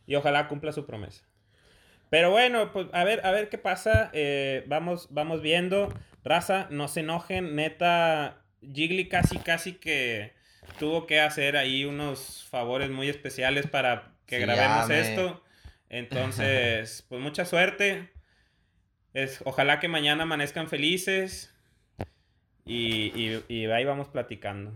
Y 0.06 0.14
ojalá 0.14 0.46
cumpla 0.48 0.72
su 0.72 0.86
promesa. 0.86 1.24
Pero 2.08 2.30
bueno, 2.30 2.72
pues 2.72 2.86
a 2.92 3.02
ver, 3.02 3.26
a 3.26 3.32
ver 3.32 3.48
qué 3.48 3.58
pasa. 3.58 4.10
Eh, 4.12 4.64
vamos, 4.68 5.08
vamos 5.10 5.42
viendo. 5.42 5.92
Raza, 6.24 6.68
no 6.70 6.86
se 6.88 7.00
enojen. 7.00 7.56
Neta, 7.56 8.42
Jiggly 8.62 9.08
casi, 9.08 9.38
casi 9.38 9.72
que 9.74 10.32
tuvo 10.78 11.06
que 11.06 11.20
hacer 11.20 11.56
ahí 11.56 11.84
unos 11.84 12.46
favores 12.48 12.90
muy 12.90 13.08
especiales 13.08 13.66
para 13.66 14.12
que 14.26 14.36
Sí, 14.36 14.42
grabemos 14.42 14.82
ya 14.82 14.86
me- 14.86 15.00
esto. 15.00 15.42
Entonces, 15.88 17.04
pues 17.08 17.20
mucha 17.20 17.44
suerte. 17.44 18.10
Es, 19.14 19.40
ojalá 19.44 19.80
que 19.80 19.88
mañana 19.88 20.24
amanezcan 20.24 20.68
felices. 20.68 21.52
Y, 22.64 23.12
y, 23.14 23.44
y 23.48 23.66
ahí 23.66 23.84
vamos 23.84 24.08
platicando. 24.08 24.72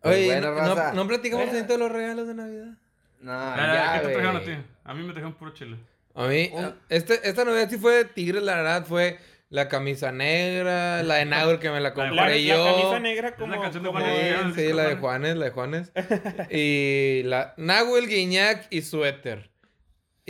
Pues 0.00 0.16
Oye, 0.16 0.26
bueno, 0.26 0.54
no, 0.54 0.92
no, 0.94 1.06
platicamos 1.08 1.48
ahorita 1.48 1.66
de 1.66 1.78
los 1.78 1.92
regalos 1.92 2.26
de 2.28 2.34
Navidad. 2.34 2.72
No, 3.20 3.32
Ah, 3.32 3.92
ya, 3.94 4.00
¿Qué 4.00 4.06
te 4.06 4.12
trajeron 4.14 4.36
a 4.36 4.44
ti? 4.44 4.52
A 4.84 4.94
mí 4.94 5.02
me 5.02 5.12
trajeron 5.12 5.34
puro 5.34 5.52
chile. 5.52 5.76
A 6.14 6.26
mí, 6.26 6.50
este, 6.88 7.28
esta 7.28 7.44
Navidad 7.44 7.68
sí 7.68 7.76
fue 7.76 7.96
de 7.96 8.04
Tigres, 8.06 8.42
la 8.42 8.56
verdad, 8.56 8.86
fue 8.86 9.18
la 9.50 9.68
camisa 9.68 10.10
negra, 10.12 11.02
la 11.02 11.16
de 11.16 11.24
Naur 11.26 11.58
que 11.58 11.68
me 11.68 11.80
la 11.80 11.88
La, 11.90 11.94
compré 11.94 12.14
la 12.14 12.36
yo. 12.38 12.64
camisa 12.64 13.00
negra 13.00 13.34
como... 13.34 13.54
la 13.54 13.60
canción 13.60 13.82
de 13.82 13.90
Juanes 13.90 14.54
Sí, 14.54 14.68
sí, 14.68 14.72
la 14.72 14.84
de 14.84 14.96
Juanes. 14.96 15.00
Juanes, 15.00 15.36
la 15.36 15.44
de 15.44 15.50
Juanes. 15.50 15.92
y 16.50 17.22
la 17.24 17.54
Nahuel 17.58 18.06
Guiñac 18.08 18.68
y 18.70 18.82
suéter. 18.82 19.49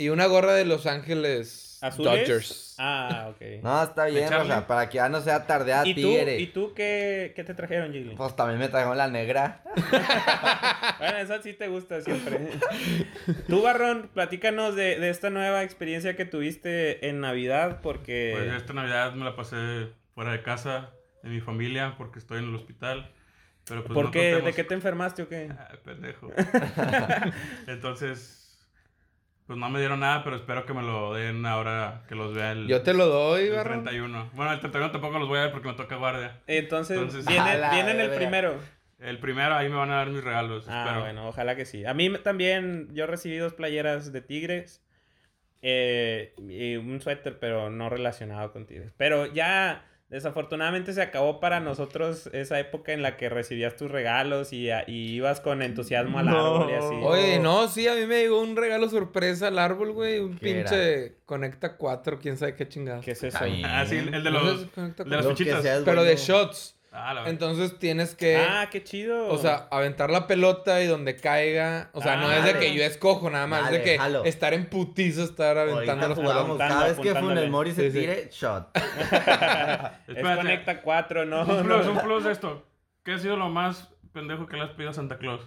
Y 0.01 0.09
una 0.09 0.25
gorra 0.25 0.53
de 0.53 0.65
Los 0.65 0.87
Ángeles 0.87 1.77
¿Azules? 1.79 2.11
Dodgers. 2.11 2.75
Ah, 2.79 3.27
ok. 3.29 3.61
No, 3.61 3.83
está 3.83 4.05
bien, 4.05 4.33
o 4.33 4.45
sea, 4.45 4.65
para 4.65 4.89
que 4.89 4.95
ya 4.95 5.09
no 5.09 5.21
sea 5.21 5.45
tardeada 5.45 5.87
¿Y 5.87 5.93
tú, 5.93 6.01
tigre. 6.01 6.39
¿Y 6.39 6.47
tú 6.47 6.73
qué, 6.73 7.33
qué 7.35 7.43
te 7.43 7.53
trajeron, 7.53 7.93
Jiggly? 7.93 8.15
Pues 8.15 8.35
también 8.35 8.57
me 8.59 8.67
trajeron 8.67 8.97
la 8.97 9.07
negra. 9.07 9.63
Bueno, 10.99 11.17
eso 11.17 11.41
sí 11.41 11.53
te 11.53 11.67
gusta 11.67 12.01
siempre. 12.01 12.49
Tú, 13.47 13.63
Barrón, 13.63 14.11
platícanos 14.13 14.75
de, 14.75 14.99
de 14.99 15.09
esta 15.09 15.31
nueva 15.31 15.63
experiencia 15.63 16.15
que 16.15 16.25
tuviste 16.25 17.07
en 17.09 17.21
Navidad, 17.21 17.79
porque... 17.81 18.33
Pues 18.35 18.53
esta 18.53 18.73
Navidad 18.73 19.13
me 19.13 19.25
la 19.25 19.35
pasé 19.35 19.87
fuera 20.13 20.31
de 20.31 20.43
casa, 20.43 20.91
de 21.23 21.29
mi 21.29 21.41
familia, 21.41 21.95
porque 21.97 22.19
estoy 22.19 22.37
en 22.39 22.49
el 22.49 22.55
hospital. 22.55 23.11
Pero 23.65 23.83
pues 23.83 23.95
¿Por 23.95 24.05
no 24.05 24.11
qué? 24.11 24.41
¿De 24.41 24.53
qué 24.53 24.63
te 24.63 24.75
enfermaste 24.75 25.23
o 25.23 25.27
qué? 25.27 25.49
Ay, 25.57 25.77
pendejo. 25.83 26.31
Entonces, 27.67 28.40
pues 29.51 29.59
no 29.59 29.69
me 29.69 29.79
dieron 29.79 29.99
nada, 29.99 30.23
pero 30.23 30.37
espero 30.37 30.65
que 30.65 30.73
me 30.73 30.81
lo 30.81 31.13
den 31.13 31.45
ahora 31.45 32.03
que 32.07 32.15
los 32.15 32.33
vea 32.33 32.53
el, 32.53 32.67
Yo 32.69 32.83
te 32.83 32.93
lo 32.93 33.07
doy, 33.07 33.47
el 33.47 33.55
Barrón. 33.57 33.83
31. 33.83 34.29
Bueno, 34.31 34.53
el 34.53 34.61
31 34.61 34.91
tampoco 34.93 35.19
los 35.19 35.27
voy 35.27 35.39
a 35.39 35.41
ver 35.41 35.51
porque 35.51 35.67
me 35.67 35.73
toca 35.73 35.97
guardia. 35.97 36.39
Entonces, 36.47 36.95
Entonces- 36.97 37.25
viene, 37.25 37.49
A 37.49 37.55
la 37.57 37.71
viene 37.73 37.91
en 37.91 37.99
el 37.99 38.07
verga. 38.07 38.15
primero. 38.15 38.55
El 38.99 39.19
primero, 39.19 39.53
ahí 39.55 39.67
me 39.67 39.75
van 39.75 39.91
a 39.91 39.95
dar 39.95 40.09
mis 40.09 40.23
regalos. 40.23 40.69
Ah, 40.69 40.83
espero. 40.85 41.01
bueno, 41.01 41.27
ojalá 41.27 41.57
que 41.57 41.65
sí. 41.65 41.83
A 41.85 41.93
mí 41.93 42.09
también, 42.23 42.87
yo 42.93 43.07
recibí 43.07 43.35
dos 43.39 43.53
playeras 43.53 44.13
de 44.13 44.21
Tigres 44.21 44.81
eh, 45.61 46.33
y 46.37 46.77
un 46.77 47.01
suéter, 47.01 47.37
pero 47.37 47.69
no 47.69 47.89
relacionado 47.89 48.53
con 48.53 48.65
Tigres. 48.65 48.93
Pero 48.95 49.25
ya, 49.25 49.83
desafortunadamente 50.11 50.93
se 50.93 51.01
acabó 51.01 51.39
para 51.39 51.59
nosotros 51.59 52.29
esa 52.33 52.59
época 52.59 52.93
en 52.93 53.01
la 53.01 53.17
que 53.17 53.29
recibías 53.29 53.75
tus 53.75 53.89
regalos 53.89 54.53
y, 54.53 54.69
y 54.87 55.15
ibas 55.15 55.39
con 55.41 55.61
entusiasmo 55.63 56.19
al 56.19 56.25
No. 56.27 56.55
árbol 56.57 56.69
y 56.69 56.73
así. 56.73 56.95
Oye, 57.01 57.39
no, 57.39 57.67
sí, 57.67 57.87
a 57.87 57.95
mí 57.95 58.05
me 58.05 58.21
llegó 58.21 58.39
un 58.41 58.55
regalo 58.55 58.87
sorpresa 58.89 59.47
al 59.47 59.57
árbol, 59.57 59.93
güey. 59.93 60.19
Un 60.19 60.37
¿Qué 60.37 60.53
pinche 60.53 61.15
Conecta 61.25 61.77
4, 61.77 62.19
quién 62.19 62.37
sabe 62.37 62.55
qué 62.55 62.67
chingada. 62.67 63.01
¿Qué 63.01 63.11
es 63.11 63.23
eso? 63.23 63.39
Ah, 63.65 63.85
sí, 63.87 63.97
el 63.97 64.11
de 64.23 64.31
No 64.31 64.43
los, 64.43 64.67
el 64.77 64.93
de 64.95 65.05
las 65.17 65.27
fichitas. 65.27 65.65
Pero 65.85 66.03
de 66.03 66.15
shots. 66.17 66.75
Ah, 66.93 67.13
la. 67.13 67.29
Entonces 67.29 67.79
tienes 67.79 68.15
que, 68.15 68.35
Ah, 68.35 68.67
qué 68.69 68.83
chido. 68.83 69.29
o 69.29 69.37
sea, 69.37 69.67
aventar 69.71 70.09
la 70.09 70.27
pelota 70.27 70.81
y 70.81 70.87
donde 70.87 71.15
caiga. 71.15 71.89
O 71.93 72.01
sea, 72.01 72.17
no 72.17 72.29
es 72.31 72.43
de 72.43 72.59
que 72.59 72.73
yo 72.75 72.83
escojo 72.83 73.29
nada 73.29 73.47
más, 73.47 73.65
es 73.67 73.71
de 73.71 73.83
que 73.83 73.97
jalo. 73.97 74.25
estar 74.25 74.53
en 74.53 74.65
putizo, 74.65 75.23
estar 75.23 75.57
aventando 75.57 76.09
los 76.09 76.19
apuntando, 76.19 76.57
Cada 76.57 76.87
vez 76.89 76.99
que. 76.99 77.15
Funes 77.15 77.49
Mori 77.49 77.71
se 77.71 77.89
Sí, 77.89 77.91
sí. 77.91 77.99
tire, 78.01 78.29
shot. 78.31 78.69
es. 80.07 80.21
Conecta 80.37 80.81
4, 80.81 81.25
¿no? 81.25 81.43
Un 81.45 81.63
plus, 81.63 81.87
un 81.87 81.97
plus 81.99 82.23
de 82.25 82.31
esto. 82.33 82.67
¿Qué 83.03 83.13
ha 83.13 83.17
sido 83.19 83.37
lo 83.37 83.49
más 83.49 83.89
pendejo 84.13 84.45
que 84.45 84.57
le 84.57 84.63
has 84.63 84.71
pedido 84.71 84.91
a 84.91 84.93
Santa 84.93 85.17
Claus? 85.17 85.41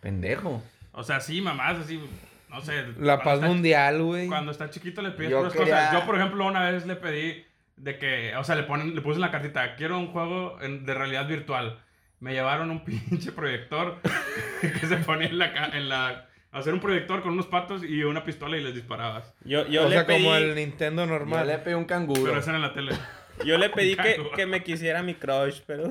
Pendejo. 0.00 0.62
O 0.92 1.02
sea, 1.02 1.20
sí, 1.20 1.40
mamás, 1.40 1.78
así, 1.78 2.00
no 2.48 2.60
sé. 2.62 2.86
La 2.98 3.22
paz 3.22 3.34
está- 3.34 3.46
mundial, 3.48 4.02
güey. 4.02 4.26
Cuando 4.28 4.50
está 4.50 4.70
chiquito 4.70 5.02
le 5.02 5.10
pides 5.10 5.32
puras 5.34 5.52
quería- 5.52 5.74
cosas. 5.76 5.92
Yo, 5.92 6.06
por 6.06 6.16
ejemplo, 6.16 6.46
una 6.46 6.70
vez 6.70 6.86
le 6.86 6.96
pedí 6.96 7.44
de 7.82 7.98
que, 7.98 8.34
o 8.36 8.44
sea, 8.44 8.54
le 8.56 8.64
ponen, 8.64 8.94
le 8.94 9.00
puse 9.00 9.16
en 9.16 9.22
la 9.22 9.30
cartita, 9.30 9.74
quiero 9.76 9.98
un 9.98 10.08
juego 10.12 10.60
en- 10.60 10.84
de 10.84 10.94
realidad 10.94 11.26
virtual. 11.26 11.78
Me 12.20 12.32
llevaron 12.34 12.70
un 12.70 12.84
pinche 12.84 13.32
proyector 13.32 14.00
que 14.60 14.86
se 14.86 14.96
ponía 14.98 15.28
en 15.28 15.38
la, 15.38 15.46
en 15.72 15.88
la, 15.88 16.28
hacer 16.52 16.74
un 16.74 16.80
proyector 16.80 17.22
con 17.22 17.32
unos 17.32 17.46
patos 17.46 17.82
y 17.82 18.02
una 18.04 18.24
pistola 18.24 18.56
y 18.58 18.62
les 18.62 18.74
disparabas. 18.74 19.34
Yo, 19.44 19.66
yo 19.68 19.84
o 19.86 19.88
le 19.88 19.96
sea, 19.96 20.06
pedí, 20.06 20.22
como 20.24 20.36
el 20.36 20.54
Nintendo 20.54 21.02
Yo 21.04 21.06
le 21.12 21.18
normal. 21.18 21.60
pegué 21.64 21.76
un 21.76 21.84
canguro. 21.86 22.22
Pero 22.24 22.38
eso 22.38 22.50
era 22.50 22.56
en 22.58 22.62
la 22.62 22.74
tele. 22.74 22.92
yo 23.46 23.56
le 23.56 23.70
pedí 23.70 23.96
que, 23.96 24.20
que 24.36 24.44
me 24.46 24.62
quisiera 24.62 25.02
mi 25.02 25.14
crush, 25.14 25.60
pero... 25.66 25.84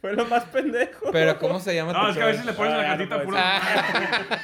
Fue 0.00 0.12
lo 0.14 0.24
más 0.26 0.44
pendejo. 0.44 1.10
Pero, 1.12 1.38
¿cómo 1.38 1.58
se 1.60 1.74
llama 1.74 1.92
No, 1.92 2.04
tu 2.04 2.10
es 2.10 2.16
que 2.16 2.22
a 2.22 2.26
veces 2.26 2.44
le 2.46 2.52
crush? 2.54 2.68
pones 2.68 2.72
en 2.74 2.78
la 2.78 2.92
Ah, 2.92 2.96
no 2.96 3.08
cartita 3.08 3.22
puro. 3.24 3.36
Ah. 3.38 4.38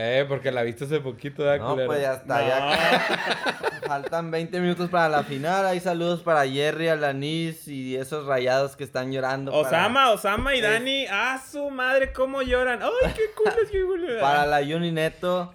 Eh, 0.00 0.24
porque 0.28 0.52
la 0.52 0.62
viste 0.62 0.84
hace 0.84 1.00
poquito, 1.00 1.42
¿verdad, 1.42 1.58
No, 1.64 1.70
culero? 1.72 1.88
pues 1.88 2.00
ya 2.02 2.12
está. 2.14 2.46
Ya 2.46 3.80
faltan 3.88 4.30
20 4.30 4.60
minutos 4.60 4.88
para 4.90 5.08
la 5.08 5.24
final. 5.24 5.66
Hay 5.66 5.80
saludos 5.80 6.20
para 6.22 6.46
Jerry, 6.46 6.88
Alanis 6.88 7.66
y 7.66 7.96
esos 7.96 8.26
rayados 8.26 8.76
que 8.76 8.84
están 8.84 9.10
llorando. 9.10 9.50
para- 9.50 9.66
Osama, 9.66 10.10
Osama 10.12 10.54
y 10.54 10.60
Dani, 10.60 11.06
¡ah, 11.10 11.42
su 11.50 11.68
madre! 11.70 12.12
¿Cómo 12.12 12.42
lloran? 12.42 12.80
¡Ay, 12.82 13.12
qué 13.16 13.22
culo, 13.34 13.56
qué 13.72 13.82
culo! 13.84 14.20
Para 14.20 14.46
la 14.46 14.58
Juni 14.64 14.92
Neto. 14.92 15.52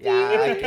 Ya, 0.00 0.30
aquí, 0.44 0.62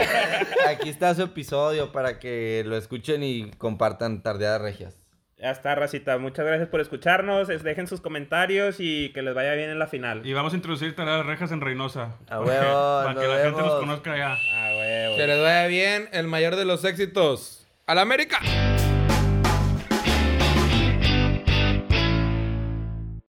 aquí 0.68 0.90
está 0.90 1.16
su 1.16 1.24
episodio 1.24 1.92
para 1.92 2.20
que 2.20 2.64
lo 2.66 2.76
escuchen 2.78 3.24
y 3.24 3.52
compartan 3.58 4.22
Tardeadas 4.22 4.62
Regias. 4.62 4.96
Ya 5.42 5.52
está, 5.52 5.74
racita. 5.74 6.18
Muchas 6.18 6.46
gracias 6.46 6.68
por 6.68 6.82
escucharnos. 6.82 7.50
Es- 7.50 7.64
Dejen 7.64 7.88
sus 7.88 8.02
comentarios 8.02 8.76
y 8.80 9.10
que 9.14 9.22
les 9.22 9.34
vaya 9.34 9.54
bien 9.54 9.70
en 9.70 9.80
la 9.80 9.88
final. 9.88 10.22
Y 10.26 10.34
vamos 10.34 10.52
a 10.54 10.58
introducir 10.58 10.96
tareas 10.96 11.26
rejas 11.26 11.52
en 11.54 11.62
Reynosa. 11.62 12.18
A 12.30 12.42
huevo, 12.42 13.04
Para 13.06 13.20
que 13.20 13.28
la 13.28 13.36
gente 13.36 13.52
nos 13.52 13.64
vemos. 13.64 13.80
conozca 13.80 14.14
allá. 14.14 14.34
Ah, 14.54 14.72
huevo. 14.78 15.16
Que 15.16 15.28
les 15.28 15.42
vaya 15.42 15.68
bien, 15.68 16.10
el 16.12 16.28
mayor 16.28 16.56
de 16.58 16.66
los 16.66 16.84
éxitos. 16.84 17.68
¡A 17.88 17.96
la 17.96 18.02
América! 18.02 18.40